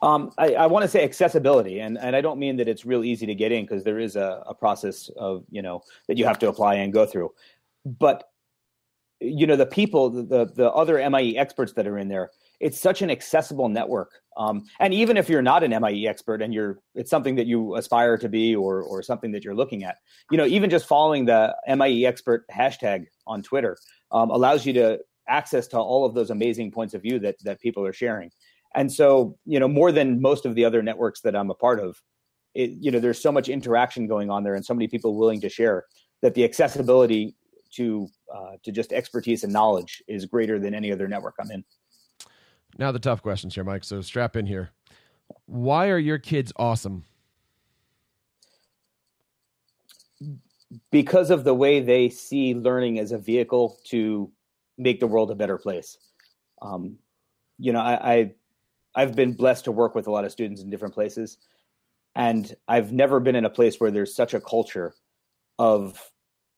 Um, 0.01 0.33
I, 0.37 0.55
I 0.55 0.65
want 0.65 0.83
to 0.83 0.89
say 0.89 1.05
accessibility, 1.05 1.79
and, 1.79 1.97
and 1.97 2.13
I 2.13 2.19
don't 2.19 2.39
mean 2.39 2.57
that 2.57 2.67
it's 2.67 2.83
real 2.83 3.05
easy 3.05 3.25
to 3.25 3.33
get 3.33 3.53
in 3.53 3.63
because 3.63 3.85
there 3.85 3.99
is 3.99 4.17
a, 4.17 4.43
a 4.47 4.53
process 4.53 5.09
of 5.15 5.45
you 5.49 5.61
know 5.61 5.81
that 6.09 6.17
you 6.17 6.25
have 6.25 6.39
to 6.39 6.49
apply 6.49 6.73
and 6.73 6.91
go 6.91 7.05
through. 7.05 7.31
But 7.85 8.29
you 9.21 9.47
know 9.47 9.55
the 9.55 9.65
people, 9.65 10.09
the 10.09 10.45
the 10.45 10.69
other 10.73 11.09
MIE 11.09 11.37
experts 11.37 11.71
that 11.77 11.87
are 11.87 11.97
in 11.97 12.09
there, 12.09 12.31
it's 12.59 12.79
such 12.79 13.01
an 13.01 13.09
accessible 13.09 13.69
network. 13.69 14.21
Um, 14.37 14.63
and 14.79 14.93
even 14.93 15.17
if 15.17 15.29
you're 15.29 15.41
not 15.41 15.63
an 15.63 15.71
MIE 15.81 16.07
expert 16.07 16.41
and 16.41 16.53
you're 16.53 16.79
it's 16.95 17.09
something 17.09 17.35
that 17.35 17.47
you 17.47 17.75
aspire 17.75 18.17
to 18.17 18.29
be 18.29 18.55
or 18.55 18.81
or 18.81 19.01
something 19.01 19.31
that 19.31 19.43
you're 19.43 19.55
looking 19.55 19.83
at, 19.83 19.97
you 20.31 20.37
know, 20.37 20.45
even 20.45 20.69
just 20.69 20.87
following 20.87 21.25
the 21.25 21.55
MIE 21.67 22.05
expert 22.05 22.45
hashtag 22.49 23.05
on 23.27 23.41
Twitter 23.41 23.77
um, 24.11 24.29
allows 24.29 24.65
you 24.65 24.73
to 24.73 24.99
access 25.27 25.67
to 25.67 25.77
all 25.77 26.05
of 26.05 26.13
those 26.13 26.29
amazing 26.29 26.71
points 26.71 26.93
of 26.93 27.01
view 27.01 27.19
that 27.19 27.35
that 27.43 27.59
people 27.59 27.85
are 27.85 27.93
sharing. 27.93 28.31
And 28.75 28.91
so, 28.91 29.37
you 29.45 29.59
know, 29.59 29.67
more 29.67 29.91
than 29.91 30.21
most 30.21 30.45
of 30.45 30.55
the 30.55 30.63
other 30.63 30.81
networks 30.83 31.21
that 31.21 31.35
I'm 31.35 31.49
a 31.49 31.55
part 31.55 31.79
of, 31.79 32.01
it, 32.53 32.71
you 32.79 32.91
know, 32.91 32.99
there's 32.99 33.21
so 33.21 33.31
much 33.31 33.49
interaction 33.49 34.07
going 34.07 34.29
on 34.29 34.43
there 34.43 34.55
and 34.55 34.65
so 34.65 34.73
many 34.73 34.87
people 34.87 35.17
willing 35.17 35.41
to 35.41 35.49
share 35.49 35.85
that 36.21 36.33
the 36.33 36.43
accessibility 36.43 37.35
to 37.71 38.07
uh, 38.33 38.53
to 38.63 38.71
just 38.71 38.93
expertise 38.93 39.43
and 39.43 39.53
knowledge 39.53 40.03
is 40.07 40.25
greater 40.25 40.59
than 40.59 40.73
any 40.73 40.91
other 40.91 41.07
network 41.07 41.35
I'm 41.39 41.51
in. 41.51 41.63
Now 42.79 42.93
the 42.93 42.99
tough 42.99 43.21
questions 43.21 43.53
here, 43.53 43.65
Mike. 43.65 43.83
So 43.83 43.99
strap 43.99 44.37
in 44.37 44.45
here. 44.45 44.71
Why 45.45 45.89
are 45.89 45.97
your 45.97 46.17
kids 46.17 46.53
awesome? 46.55 47.03
Because 50.89 51.29
of 51.29 51.43
the 51.43 51.53
way 51.53 51.81
they 51.81 52.07
see 52.07 52.55
learning 52.55 52.97
as 52.97 53.11
a 53.11 53.17
vehicle 53.17 53.77
to 53.87 54.31
make 54.77 55.01
the 55.01 55.07
world 55.07 55.29
a 55.29 55.35
better 55.35 55.57
place. 55.57 55.97
Um, 56.61 56.97
you 57.57 57.73
know, 57.73 57.81
I, 57.81 58.13
I 58.13 58.33
I've 58.95 59.15
been 59.15 59.33
blessed 59.33 59.65
to 59.65 59.73
work 59.73 59.93
with 59.93 60.07
a 60.07 60.11
lot 60.11 60.23
of 60.23 60.31
students 60.31 60.61
in 60.61 60.69
different 60.69 60.93
places, 60.93 61.37
and 62.15 62.55
I've 62.67 62.93
never 62.93 63.19
been 63.19 63.35
in 63.35 63.45
a 63.45 63.49
place 63.49 63.79
where 63.79 63.91
there's 63.91 64.15
such 64.15 64.33
a 64.33 64.39
culture 64.39 64.93
of 65.57 66.11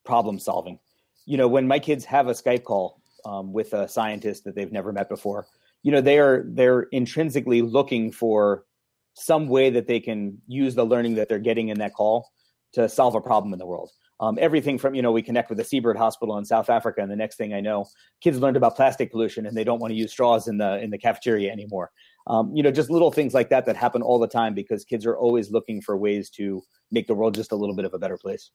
problem 0.06 0.38
solving. 0.38 0.78
You 1.26 1.38
know, 1.38 1.48
when 1.48 1.68
my 1.68 1.80
kids 1.80 2.06
have 2.06 2.28
a 2.28 2.34
Skype 2.34 2.64
call 2.64 3.02
um, 3.26 3.54
with 3.54 3.74
a 3.74 3.88
scientist 3.88 4.44
that 4.44 4.54
they've 4.54 4.72
never 4.72 4.94
met 4.94 5.10
before, 5.10 5.48
you 5.84 5.92
know, 5.92 6.02
they 6.02 6.20
are 6.20 6.46
they're 6.48 6.84
intrinsically 6.92 7.62
looking 7.62 8.12
for 8.12 8.66
some 9.14 9.48
way 9.48 9.70
that 9.70 9.88
they 9.88 10.00
can 10.00 10.38
use 10.48 10.76
the 10.76 10.86
learning 10.86 11.16
that 11.16 11.28
they're 11.30 11.40
getting 11.40 11.70
in 11.70 11.80
that 11.80 11.94
call 11.94 12.30
to 12.74 12.88
solve 12.88 13.16
a 13.16 13.22
problem 13.22 13.54
in 13.54 13.60
the 13.60 13.66
world. 13.66 13.90
Um, 14.20 14.38
everything 14.40 14.78
from 14.78 14.94
you 14.94 15.02
know 15.02 15.12
we 15.12 15.24
connect 15.24 15.50
with 15.50 15.58
the 15.58 15.64
Seabird 15.64 15.98
Hospital 15.98 16.38
in 16.38 16.46
South 16.46 16.70
Africa, 16.70 17.02
and 17.02 17.12
the 17.12 17.16
next 17.16 17.38
thing 17.38 17.54
I 17.54 17.60
know, 17.60 17.88
kids 18.22 18.38
learned 18.38 18.56
about 18.56 18.76
plastic 18.76 19.12
pollution 19.12 19.48
and 19.48 19.58
they 19.58 19.64
don't 19.64 19.80
want 19.80 19.92
to 19.92 19.98
use 19.98 20.12
straws 20.12 20.48
in 20.48 20.60
the 20.60 20.80
in 20.80 20.92
the 20.92 20.98
cafeteria 21.00 21.52
anymore. 21.52 21.90
Um, 22.28 22.56
you 22.56 22.62
know, 22.62 22.72
just 22.72 22.92
little 22.92 23.12
things 23.12 23.34
like 23.34 23.50
that 23.50 23.66
that 23.66 23.76
happen 23.76 24.04
all 24.04 24.20
the 24.20 24.28
time 24.28 24.54
because 24.54 24.86
kids 24.86 25.08
are 25.08 25.18
always 25.18 25.50
looking 25.50 25.82
for 25.82 25.98
ways 25.98 26.30
to 26.32 26.62
make 26.92 27.08
the 27.08 27.16
world 27.16 27.34
just 27.34 27.52
a 27.52 27.56
little 27.56 27.76
bit 27.76 27.84
of 27.84 27.96
a 27.96 27.98
better 27.98 28.18
place. 28.18 28.52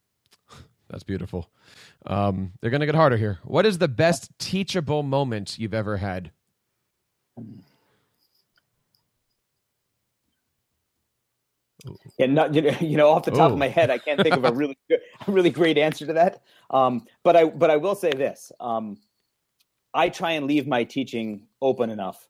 That's 0.89 1.03
beautiful. 1.03 1.51
Um, 2.07 2.53
they're 2.61 2.71
going 2.71 2.81
to 2.81 2.87
get 2.87 2.95
harder 2.95 3.17
here. 3.17 3.41
What 3.43 3.67
is 3.67 3.79
the 3.79 3.89
best 3.89 4.31
teachable 4.39 5.03
moment 5.03 5.59
you've 5.59 5.75
ever 5.75 5.97
had? 5.97 6.31
Yeah, 12.19 12.27
not 12.27 12.55
you 12.83 12.97
know 12.97 13.11
off 13.11 13.25
the 13.25 13.31
top 13.31 13.53
of 13.53 13.59
my 13.59 13.69
head, 13.69 13.91
I 13.91 13.99
can't 13.99 14.21
think 14.21 14.37
of 14.37 14.45
a 14.45 14.53
really 14.55 14.79
good, 14.89 15.01
a 15.27 15.31
really 15.31 15.51
great 15.51 15.79
answer 15.79 16.07
to 16.07 16.13
that. 16.15 16.43
Um, 16.71 17.07
but 17.23 17.37
I 17.37 17.45
but 17.45 17.71
I 17.71 17.77
will 17.77 17.95
say 17.95 18.11
this: 18.11 18.51
um, 18.61 18.97
I 19.95 20.09
try 20.09 20.33
and 20.33 20.47
leave 20.47 20.67
my 20.67 20.85
teaching 20.85 21.47
open 21.61 21.91
enough 21.91 22.29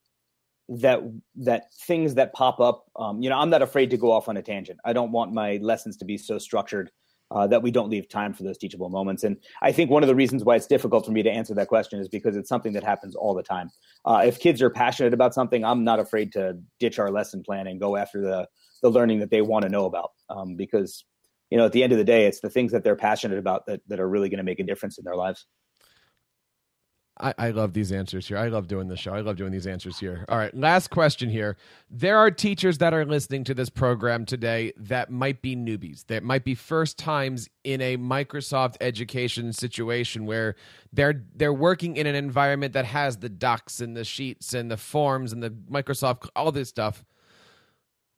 that 0.68 1.00
that 1.36 1.72
things 1.74 2.14
that 2.14 2.32
pop 2.32 2.60
up. 2.60 2.86
Um, 2.96 3.22
you 3.22 3.30
know, 3.30 3.38
I'm 3.38 3.50
not 3.50 3.62
afraid 3.62 3.90
to 3.90 3.96
go 3.96 4.10
off 4.10 4.28
on 4.28 4.36
a 4.36 4.42
tangent. 4.42 4.78
I 4.84 4.92
don't 4.92 5.12
want 5.12 5.32
my 5.32 5.58
lessons 5.62 5.96
to 5.98 6.04
be 6.04 6.18
so 6.18 6.38
structured 6.38 6.90
uh, 7.30 7.46
that 7.46 7.62
we 7.62 7.70
don't 7.70 7.90
leave 7.90 8.08
time 8.08 8.32
for 8.32 8.42
those 8.42 8.58
teachable 8.58 8.88
moments. 8.88 9.24
And 9.24 9.36
I 9.62 9.72
think 9.72 9.90
one 9.90 10.02
of 10.02 10.08
the 10.08 10.14
reasons 10.14 10.44
why 10.44 10.56
it's 10.56 10.66
difficult 10.66 11.04
for 11.04 11.12
me 11.12 11.22
to 11.22 11.30
answer 11.30 11.54
that 11.54 11.68
question 11.68 12.00
is 12.00 12.08
because 12.08 12.36
it's 12.36 12.48
something 12.48 12.72
that 12.74 12.84
happens 12.84 13.14
all 13.14 13.34
the 13.34 13.42
time. 13.42 13.70
Uh, 14.04 14.22
if 14.24 14.38
kids 14.38 14.62
are 14.62 14.70
passionate 14.70 15.14
about 15.14 15.34
something, 15.34 15.64
I'm 15.64 15.84
not 15.84 15.98
afraid 15.98 16.32
to 16.32 16.58
ditch 16.78 16.98
our 16.98 17.10
lesson 17.10 17.42
plan 17.42 17.66
and 17.66 17.80
go 17.80 17.96
after 17.96 18.20
the 18.20 18.48
the 18.82 18.90
learning 18.90 19.20
that 19.20 19.30
they 19.30 19.40
want 19.40 19.62
to 19.62 19.70
know 19.70 19.86
about. 19.86 20.10
Um, 20.28 20.54
because 20.54 21.04
you 21.50 21.58
know, 21.58 21.66
at 21.66 21.72
the 21.72 21.82
end 21.82 21.92
of 21.92 21.98
the 21.98 22.04
day, 22.04 22.26
it's 22.26 22.40
the 22.40 22.50
things 22.50 22.72
that 22.72 22.82
they're 22.82 22.96
passionate 22.96 23.38
about 23.38 23.66
that 23.66 23.80
that 23.88 24.00
are 24.00 24.08
really 24.08 24.28
going 24.28 24.38
to 24.38 24.44
make 24.44 24.60
a 24.60 24.64
difference 24.64 24.98
in 24.98 25.04
their 25.04 25.16
lives. 25.16 25.46
I, 27.18 27.34
I 27.38 27.50
love 27.50 27.72
these 27.72 27.92
answers 27.92 28.28
here. 28.28 28.36
I 28.36 28.48
love 28.48 28.68
doing 28.68 28.88
this 28.88 29.00
show. 29.00 29.14
I 29.14 29.20
love 29.20 29.36
doing 29.36 29.52
these 29.52 29.66
answers 29.66 29.98
here. 29.98 30.24
All 30.28 30.36
right, 30.36 30.54
last 30.54 30.90
question 30.90 31.30
here. 31.30 31.56
There 31.90 32.18
are 32.18 32.30
teachers 32.30 32.78
that 32.78 32.92
are 32.92 33.04
listening 33.04 33.44
to 33.44 33.54
this 33.54 33.70
program 33.70 34.26
today 34.26 34.72
that 34.76 35.10
might 35.10 35.40
be 35.40 35.56
newbies, 35.56 36.06
that 36.08 36.22
might 36.22 36.44
be 36.44 36.54
first 36.54 36.98
times 36.98 37.48
in 37.64 37.80
a 37.80 37.96
Microsoft 37.96 38.76
education 38.80 39.52
situation 39.52 40.26
where 40.26 40.56
they're 40.92 41.24
they're 41.34 41.54
working 41.54 41.96
in 41.96 42.06
an 42.06 42.14
environment 42.14 42.74
that 42.74 42.84
has 42.84 43.16
the 43.18 43.28
docs 43.28 43.80
and 43.80 43.96
the 43.96 44.04
sheets 44.04 44.52
and 44.52 44.70
the 44.70 44.76
forms 44.76 45.32
and 45.32 45.42
the 45.42 45.50
Microsoft 45.50 46.28
all 46.36 46.52
this 46.52 46.68
stuff 46.68 47.04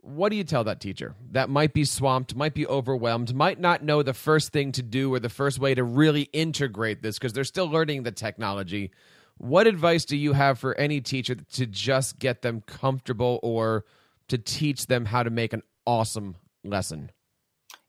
what 0.09 0.31
do 0.31 0.37
you 0.37 0.45
tell 0.45 0.65
that 0.65 0.81
teacher 0.81 1.15
that 1.33 1.51
might 1.51 1.75
be 1.75 1.85
swamped, 1.85 2.35
might 2.35 2.55
be 2.55 2.67
overwhelmed, 2.67 3.35
might 3.35 3.61
not 3.61 3.83
know 3.83 4.03
the 4.03 4.15
first 4.15 4.53
thing 4.53 4.73
to 4.73 4.83
do 4.83 5.13
or 5.13 5.21
the 5.21 5.29
first 5.29 5.59
way 5.59 5.75
to 5.75 5.85
really 5.85 6.23
integrate 6.33 7.03
this 7.03 7.19
because 7.19 7.35
they're 7.35 7.45
still 7.45 7.67
learning 7.67 8.05
the 8.05 8.13
technology? 8.13 8.91
What 9.37 9.67
advice 9.67 10.05
do 10.05 10.17
you 10.17 10.33
have 10.33 10.59
for 10.59 10.75
any 10.77 11.01
teacher 11.01 11.35
to 11.35 11.67
just 11.67 12.19
get 12.19 12.43
them 12.43 12.63
comfortable 12.67 13.39
or 13.43 13.85
to 14.29 14.39
teach 14.39 14.87
them 14.87 15.05
how 15.05 15.23
to 15.23 15.31
make 15.31 15.53
an 15.53 15.63
awesome 15.87 16.37
lesson? 16.65 17.11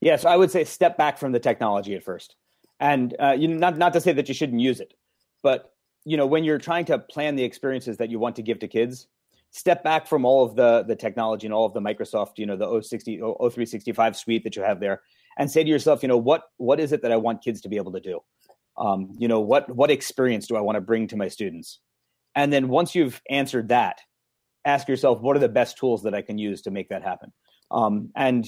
Yes, 0.01 0.25
I 0.25 0.35
would 0.35 0.51
say 0.51 0.65
step 0.65 0.97
back 0.97 1.17
from 1.17 1.31
the 1.31 1.39
technology 1.39 1.95
at 1.95 2.03
first, 2.03 2.35
and 2.79 3.15
uh, 3.19 3.35
you 3.37 3.47
not 3.47 3.77
not 3.77 3.93
to 3.93 4.01
say 4.01 4.13
that 4.13 4.27
you 4.27 4.33
shouldn't 4.33 4.61
use 4.61 4.79
it, 4.79 4.93
but 5.41 5.73
you 6.05 6.15
know 6.15 6.25
when 6.25 6.43
you're 6.43 6.57
trying 6.57 6.85
to 6.85 6.99
plan 6.99 7.35
the 7.35 7.43
experiences 7.43 7.97
that 7.97 8.09
you 8.09 8.19
want 8.19 8.37
to 8.37 8.41
give 8.41 8.59
to 8.59 8.67
kids, 8.67 9.07
step 9.51 9.83
back 9.83 10.07
from 10.07 10.25
all 10.25 10.45
of 10.45 10.55
the 10.55 10.83
the 10.83 10.95
technology 10.95 11.47
and 11.47 11.53
all 11.53 11.65
of 11.65 11.73
the 11.73 11.81
Microsoft, 11.81 12.37
you 12.37 12.45
know, 12.45 12.55
the 12.55 12.81
060 12.81 13.17
0365 13.17 14.15
suite 14.15 14.43
that 14.43 14.55
you 14.55 14.63
have 14.63 14.79
there 14.79 15.01
and 15.39 15.49
say 15.49 15.63
to 15.63 15.69
yourself, 15.69 16.03
you 16.03 16.09
know, 16.09 16.17
what 16.17 16.43
what 16.57 16.79
is 16.79 16.91
it 16.91 17.01
that 17.01 17.11
I 17.11 17.17
want 17.17 17.43
kids 17.43 17.61
to 17.61 17.69
be 17.69 17.77
able 17.77 17.93
to 17.93 17.99
do? 17.99 18.19
Um, 18.77 19.15
you 19.17 19.27
know, 19.27 19.39
what 19.39 19.73
what 19.73 19.89
experience 19.89 20.47
do 20.47 20.55
I 20.55 20.61
want 20.61 20.75
to 20.75 20.81
bring 20.81 21.07
to 21.07 21.17
my 21.17 21.29
students? 21.29 21.79
And 22.35 22.53
then 22.53 22.67
once 22.67 22.93
you've 22.93 23.21
answered 23.29 23.69
that, 23.69 24.01
ask 24.65 24.87
yourself, 24.87 25.21
what 25.21 25.35
are 25.35 25.39
the 25.39 25.49
best 25.49 25.77
tools 25.77 26.03
that 26.03 26.13
I 26.13 26.21
can 26.21 26.37
use 26.37 26.61
to 26.63 26.71
make 26.71 26.89
that 26.89 27.03
happen? 27.03 27.31
Um, 27.71 28.11
and 28.15 28.47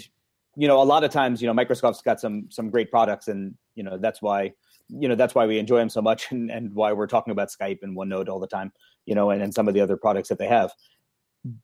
you 0.58 0.68
know, 0.68 0.82
a 0.82 0.84
lot 0.84 1.06
of 1.06 1.12
times, 1.12 1.42
you 1.42 1.48
know, 1.48 1.54
Microsoft's 1.54 2.02
got 2.02 2.20
some 2.20 2.48
some 2.50 2.70
great 2.70 2.92
products, 2.92 3.28
and 3.28 3.56
you 3.76 3.84
know 3.84 3.98
that's 3.98 4.22
why 4.22 4.52
you 5.00 5.08
know 5.08 5.16
that's 5.16 5.36
why 5.36 5.46
we 5.46 5.60
enjoy 5.60 5.78
them 5.78 5.90
so 5.90 6.02
much, 6.02 6.28
and, 6.32 6.52
and 6.52 6.74
why 6.74 6.94
we're 6.94 7.08
talking 7.08 7.32
about 7.32 7.50
Skype 7.50 7.80
and 7.82 7.98
OneNote 7.98 8.30
all 8.30 8.40
the 8.40 8.48
time, 8.48 8.72
you 9.06 9.16
know, 9.16 9.30
and, 9.30 9.42
and 9.42 9.54
some 9.54 9.68
of 9.68 9.74
the 9.74 9.82
other 9.82 9.98
products 9.98 10.30
that 10.30 10.38
they 10.38 10.48
have. 10.48 10.72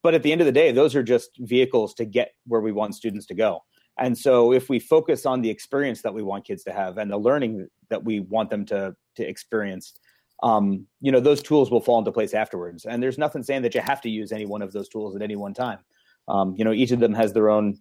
But 0.02 0.14
at 0.14 0.22
the 0.22 0.32
end 0.32 0.40
of 0.40 0.46
the 0.46 0.52
day 0.52 0.72
those 0.72 0.94
are 0.96 1.02
just 1.02 1.30
vehicles 1.38 1.94
to 1.94 2.04
get 2.04 2.32
where 2.46 2.60
we 2.60 2.72
want 2.72 2.94
students 2.94 3.26
to 3.26 3.34
go. 3.34 3.62
And 3.98 4.16
so 4.16 4.52
if 4.52 4.68
we 4.68 4.78
focus 4.78 5.26
on 5.26 5.40
the 5.42 5.50
experience 5.50 6.02
that 6.02 6.14
we 6.14 6.22
want 6.22 6.44
kids 6.44 6.64
to 6.64 6.72
have 6.72 6.98
and 6.98 7.10
the 7.10 7.16
learning 7.16 7.68
that 7.90 8.04
we 8.04 8.20
want 8.20 8.50
them 8.50 8.64
to 8.66 8.94
to 9.16 9.28
experience 9.28 9.94
um, 10.42 10.86
you 11.00 11.10
know 11.10 11.20
those 11.20 11.42
tools 11.42 11.70
will 11.70 11.80
fall 11.80 11.98
into 11.98 12.12
place 12.12 12.34
afterwards. 12.34 12.84
And 12.84 13.02
there's 13.02 13.18
nothing 13.18 13.42
saying 13.42 13.62
that 13.62 13.74
you 13.74 13.80
have 13.80 14.00
to 14.02 14.10
use 14.10 14.32
any 14.32 14.46
one 14.46 14.62
of 14.62 14.72
those 14.72 14.88
tools 14.88 15.16
at 15.16 15.22
any 15.22 15.36
one 15.36 15.54
time. 15.54 15.78
Um, 16.28 16.54
you 16.56 16.64
know 16.64 16.72
each 16.72 16.92
of 16.92 17.00
them 17.00 17.14
has 17.14 17.32
their 17.32 17.48
own 17.48 17.80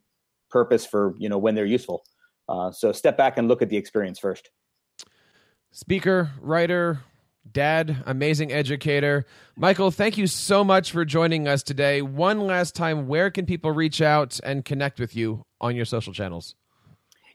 purpose 0.50 0.86
for 0.86 1.16
you 1.18 1.30
know 1.30 1.38
when 1.38 1.56
they're 1.56 1.66
useful. 1.66 2.04
Uh, 2.50 2.72
so 2.72 2.92
step 2.92 3.18
back 3.18 3.38
and 3.38 3.48
look 3.48 3.62
at 3.62 3.70
the 3.70 3.78
experience 3.78 4.20
first 4.20 4.50
speaker 5.72 6.32
writer 6.42 7.02
dad, 7.52 8.04
amazing 8.06 8.52
educator. 8.52 9.26
Michael, 9.56 9.92
thank 9.92 10.18
you 10.18 10.28
so 10.28 10.64
much 10.64 10.92
for 10.92 11.06
joining 11.06 11.48
us 11.48 11.64
today. 11.64 12.02
One 12.02 12.42
last 12.42 12.76
time, 12.76 13.08
where 13.08 13.32
can 13.32 13.46
people 13.46 13.72
reach 13.72 14.02
out 14.02 14.40
and 14.44 14.64
connect 14.64 15.00
with 15.00 15.16
you 15.16 15.44
on 15.60 15.76
your 15.76 15.86
social 15.86 16.14
channels? 16.14 16.56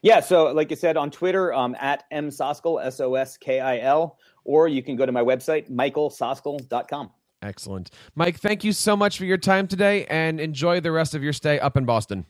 Yeah, 0.01 0.19
so 0.19 0.51
like 0.51 0.71
I 0.71 0.75
said, 0.75 0.97
on 0.97 1.11
Twitter, 1.11 1.53
um, 1.53 1.75
at 1.79 2.03
msoskil, 2.11 2.83
S 2.83 2.99
O 2.99 3.15
S 3.15 3.37
K 3.37 3.59
I 3.59 3.79
L, 3.79 4.17
or 4.43 4.67
you 4.67 4.83
can 4.83 4.95
go 4.95 5.05
to 5.05 5.11
my 5.11 5.21
website, 5.21 5.69
michaelsoskil.com. 5.69 7.11
Excellent. 7.41 7.91
Mike, 8.15 8.39
thank 8.39 8.63
you 8.63 8.71
so 8.71 8.95
much 8.95 9.17
for 9.17 9.25
your 9.25 9.37
time 9.37 9.67
today 9.67 10.05
and 10.05 10.39
enjoy 10.39 10.79
the 10.79 10.91
rest 10.91 11.15
of 11.15 11.23
your 11.23 11.33
stay 11.33 11.59
up 11.59 11.75
in 11.75 11.85
Boston. 11.85 12.25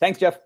Thanks, 0.00 0.18
Jeff. 0.18 0.38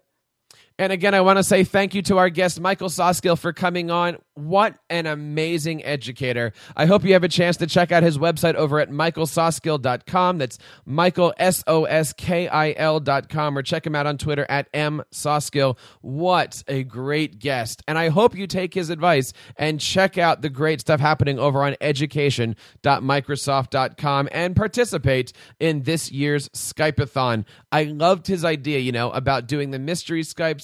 And 0.77 0.93
again, 0.93 1.15
I 1.15 1.21
want 1.21 1.37
to 1.37 1.45
say 1.45 1.63
thank 1.63 1.95
you 1.95 2.03
to 2.03 2.19
our 2.19 2.29
guest, 2.29 2.61
Michael 2.61 2.89
Soskil, 2.89 3.37
for 3.37 3.53
coming 3.53 3.93
on. 3.93 4.17
What 4.35 4.77
an 4.91 5.07
amazing 5.07 5.85
educator. 5.85 6.53
I 6.77 6.87
hope 6.87 7.05
you 7.05 7.13
have 7.13 7.23
a 7.23 7.29
chance 7.29 7.57
to 7.59 7.69
check 7.69 7.93
out 7.93 8.03
his 8.03 8.19
website 8.19 8.57
over 8.57 8.81
at 8.81 8.91
michaelsoskil.com. 8.91 10.39
That's 10.39 10.59
Michael, 10.85 11.33
S 11.39 11.63
O 11.69 11.85
S 11.85 12.13
K 12.13 12.49
I 12.49 12.75
L.com, 12.77 13.57
or 13.57 13.63
check 13.63 13.87
him 13.87 13.95
out 13.95 14.09
on 14.09 14.19
Twitter 14.19 14.45
at 14.49 14.67
M 14.75 15.05
Soskil. 15.13 15.79
What 16.01 16.65
a 16.67 16.83
great 16.83 17.39
guest. 17.39 17.85
And 17.87 17.97
I 17.97 18.09
hope 18.09 18.35
you 18.35 18.49
take 18.49 18.75
his 18.75 18.91
advice 18.91 19.33
and 19.57 19.81
check 19.81 20.19
out 20.19 20.43
the 20.43 20.51
great 20.51 20.81
stuff 20.81 20.99
happening 20.99 21.39
over 21.39 21.63
on 21.63 21.77
education.microsoft.com 21.81 24.29
and 24.33 24.57
participate 24.57 25.33
in 25.61 25.85
this 25.85 26.11
year's 26.11 26.49
Skypeathon. 26.49 27.45
I 27.71 27.85
loved 27.85 28.27
his 28.27 28.45
idea, 28.45 28.81
you 28.81 28.91
know, 28.91 29.13
about 29.13 29.47
doing 29.47 29.71
the 29.71 29.79
mystery 29.79 30.23
Skypes 30.23 30.64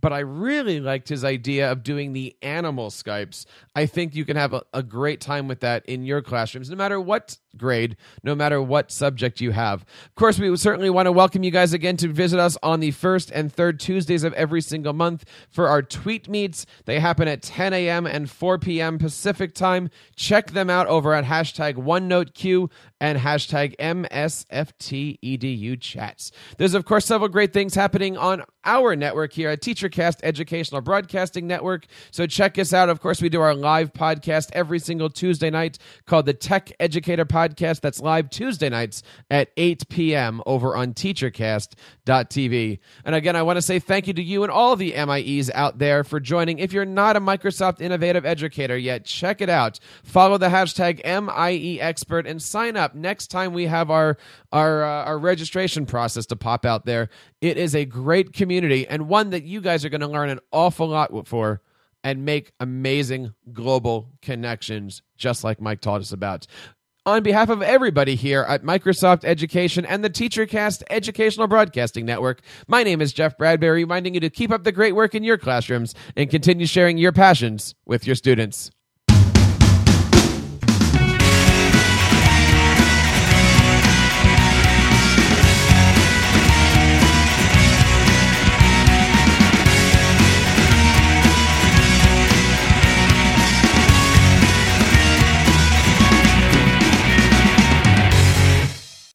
but 0.00 0.12
I 0.12 0.20
really 0.20 0.80
liked 0.80 1.08
his 1.08 1.24
idea 1.24 1.70
of 1.70 1.82
doing 1.82 2.12
the 2.12 2.36
animal 2.42 2.90
Skypes. 2.90 3.46
I 3.74 3.86
think 3.86 4.14
you 4.14 4.24
can 4.24 4.36
have 4.36 4.54
a, 4.54 4.62
a, 4.72 4.82
great 4.82 5.20
time 5.20 5.46
with 5.46 5.60
that 5.60 5.84
in 5.86 6.04
your 6.04 6.22
classrooms, 6.22 6.70
no 6.70 6.76
matter 6.76 7.00
what 7.00 7.36
grade, 7.56 7.96
no 8.22 8.34
matter 8.34 8.60
what 8.62 8.90
subject 8.90 9.40
you 9.40 9.52
have. 9.52 9.82
Of 9.82 10.14
course, 10.14 10.38
we 10.38 10.54
certainly 10.56 10.90
want 10.90 11.06
to 11.06 11.12
welcome 11.12 11.42
you 11.42 11.50
guys 11.50 11.72
again 11.72 11.96
to 11.98 12.08
visit 12.08 12.38
us 12.38 12.56
on 12.62 12.80
the 12.80 12.90
first 12.90 13.30
and 13.30 13.52
third 13.52 13.80
Tuesdays 13.80 14.24
of 14.24 14.32
every 14.34 14.60
single 14.60 14.92
month 14.92 15.24
for 15.50 15.68
our 15.68 15.82
tweet 15.82 16.28
meets. 16.28 16.66
They 16.84 17.00
happen 17.00 17.28
at 17.28 17.42
10 17.42 17.72
a.m. 17.72 18.06
and 18.06 18.30
4 18.30 18.58
p.m. 18.58 18.98
Pacific 18.98 19.54
time. 19.54 19.90
Check 20.16 20.52
them 20.52 20.70
out 20.70 20.86
over 20.86 21.14
at 21.14 21.24
hashtag 21.24 21.74
OneNoteQ 21.74 22.70
and 23.00 23.18
hashtag 23.18 23.76
MSFTEDU 23.76 25.80
chats. 25.80 26.30
There's, 26.58 26.74
of 26.74 26.84
course, 26.84 27.06
several 27.06 27.28
great 27.28 27.52
things 27.52 27.74
happening 27.74 28.16
on 28.16 28.44
our 28.64 28.94
network 28.94 29.32
here 29.32 29.48
at 29.48 29.62
TeacherCast 29.62 30.20
Educational 30.22 30.82
Broadcasting 30.82 31.46
Network. 31.46 31.86
So 32.10 32.26
check 32.26 32.58
us 32.58 32.74
out. 32.74 32.90
Of 32.90 33.00
course, 33.00 33.22
we 33.22 33.30
do 33.30 33.40
our 33.40 33.54
live 33.54 33.92
podcast 33.92 34.50
every 34.52 34.78
single 34.78 35.08
Tuesday 35.08 35.50
night 35.50 35.78
called 36.06 36.26
the 36.26 36.34
Tech 36.34 36.70
Educator 36.78 37.24
Podcast. 37.24 37.80
That's 37.80 38.00
live 38.00 38.28
Tuesday 38.28 38.68
nights 38.68 39.02
at 39.30 39.50
8 39.56 39.88
p.m. 39.88 40.42
over 40.44 40.76
on 40.76 40.92
TeacherCast.tv. 40.92 42.78
And 43.04 43.14
again, 43.14 43.36
I 43.36 43.42
want 43.42 43.56
to 43.56 43.62
say 43.62 43.78
thank 43.78 44.06
you 44.06 44.12
to 44.14 44.22
you 44.22 44.42
and 44.42 44.52
all 44.52 44.76
the 44.76 44.92
MIEs 44.92 45.50
out 45.54 45.78
there 45.78 46.04
for 46.04 46.20
joining. 46.20 46.58
If 46.58 46.74
you're 46.74 46.84
not 46.84 47.16
a 47.16 47.20
Microsoft 47.20 47.80
Innovative 47.80 48.26
Educator 48.26 48.76
yet, 48.76 49.06
check 49.06 49.40
it 49.40 49.48
out. 49.48 49.80
Follow 50.04 50.36
the 50.36 50.48
hashtag 50.48 51.02
MIE 51.04 51.80
Expert 51.80 52.26
and 52.26 52.42
sign 52.42 52.76
up 52.90 52.94
next 52.94 53.28
time 53.28 53.52
we 53.52 53.66
have 53.66 53.90
our 53.90 54.16
our 54.52 54.82
uh, 54.82 55.04
our 55.04 55.18
registration 55.18 55.86
process 55.86 56.26
to 56.26 56.36
pop 56.36 56.64
out 56.64 56.84
there. 56.84 57.08
It 57.40 57.56
is 57.56 57.74
a 57.74 57.84
great 57.84 58.32
community 58.32 58.86
and 58.86 59.08
one 59.08 59.30
that 59.30 59.44
you 59.44 59.60
guys 59.60 59.84
are 59.84 59.88
going 59.88 60.00
to 60.00 60.08
learn 60.08 60.28
an 60.28 60.40
awful 60.52 60.88
lot 60.88 61.26
for 61.26 61.62
and 62.02 62.24
make 62.24 62.52
amazing 62.58 63.34
global 63.52 64.08
connections, 64.22 65.02
just 65.16 65.44
like 65.44 65.60
Mike 65.60 65.80
taught 65.80 66.00
us 66.00 66.12
about. 66.12 66.46
On 67.06 67.22
behalf 67.22 67.48
of 67.48 67.62
everybody 67.62 68.14
here 68.14 68.42
at 68.42 68.62
Microsoft 68.62 69.24
Education 69.24 69.86
and 69.86 70.04
the 70.04 70.10
TeacherCast 70.10 70.82
Educational 70.90 71.46
Broadcasting 71.46 72.04
Network, 72.04 72.42
my 72.68 72.82
name 72.82 73.00
is 73.00 73.12
Jeff 73.12 73.38
Bradbury, 73.38 73.84
reminding 73.84 74.14
you 74.14 74.20
to 74.20 74.30
keep 74.30 74.50
up 74.50 74.64
the 74.64 74.72
great 74.72 74.94
work 74.94 75.14
in 75.14 75.24
your 75.24 75.38
classrooms 75.38 75.94
and 76.16 76.30
continue 76.30 76.66
sharing 76.66 76.98
your 76.98 77.12
passions 77.12 77.74
with 77.86 78.06
your 78.06 78.16
students. 78.16 78.70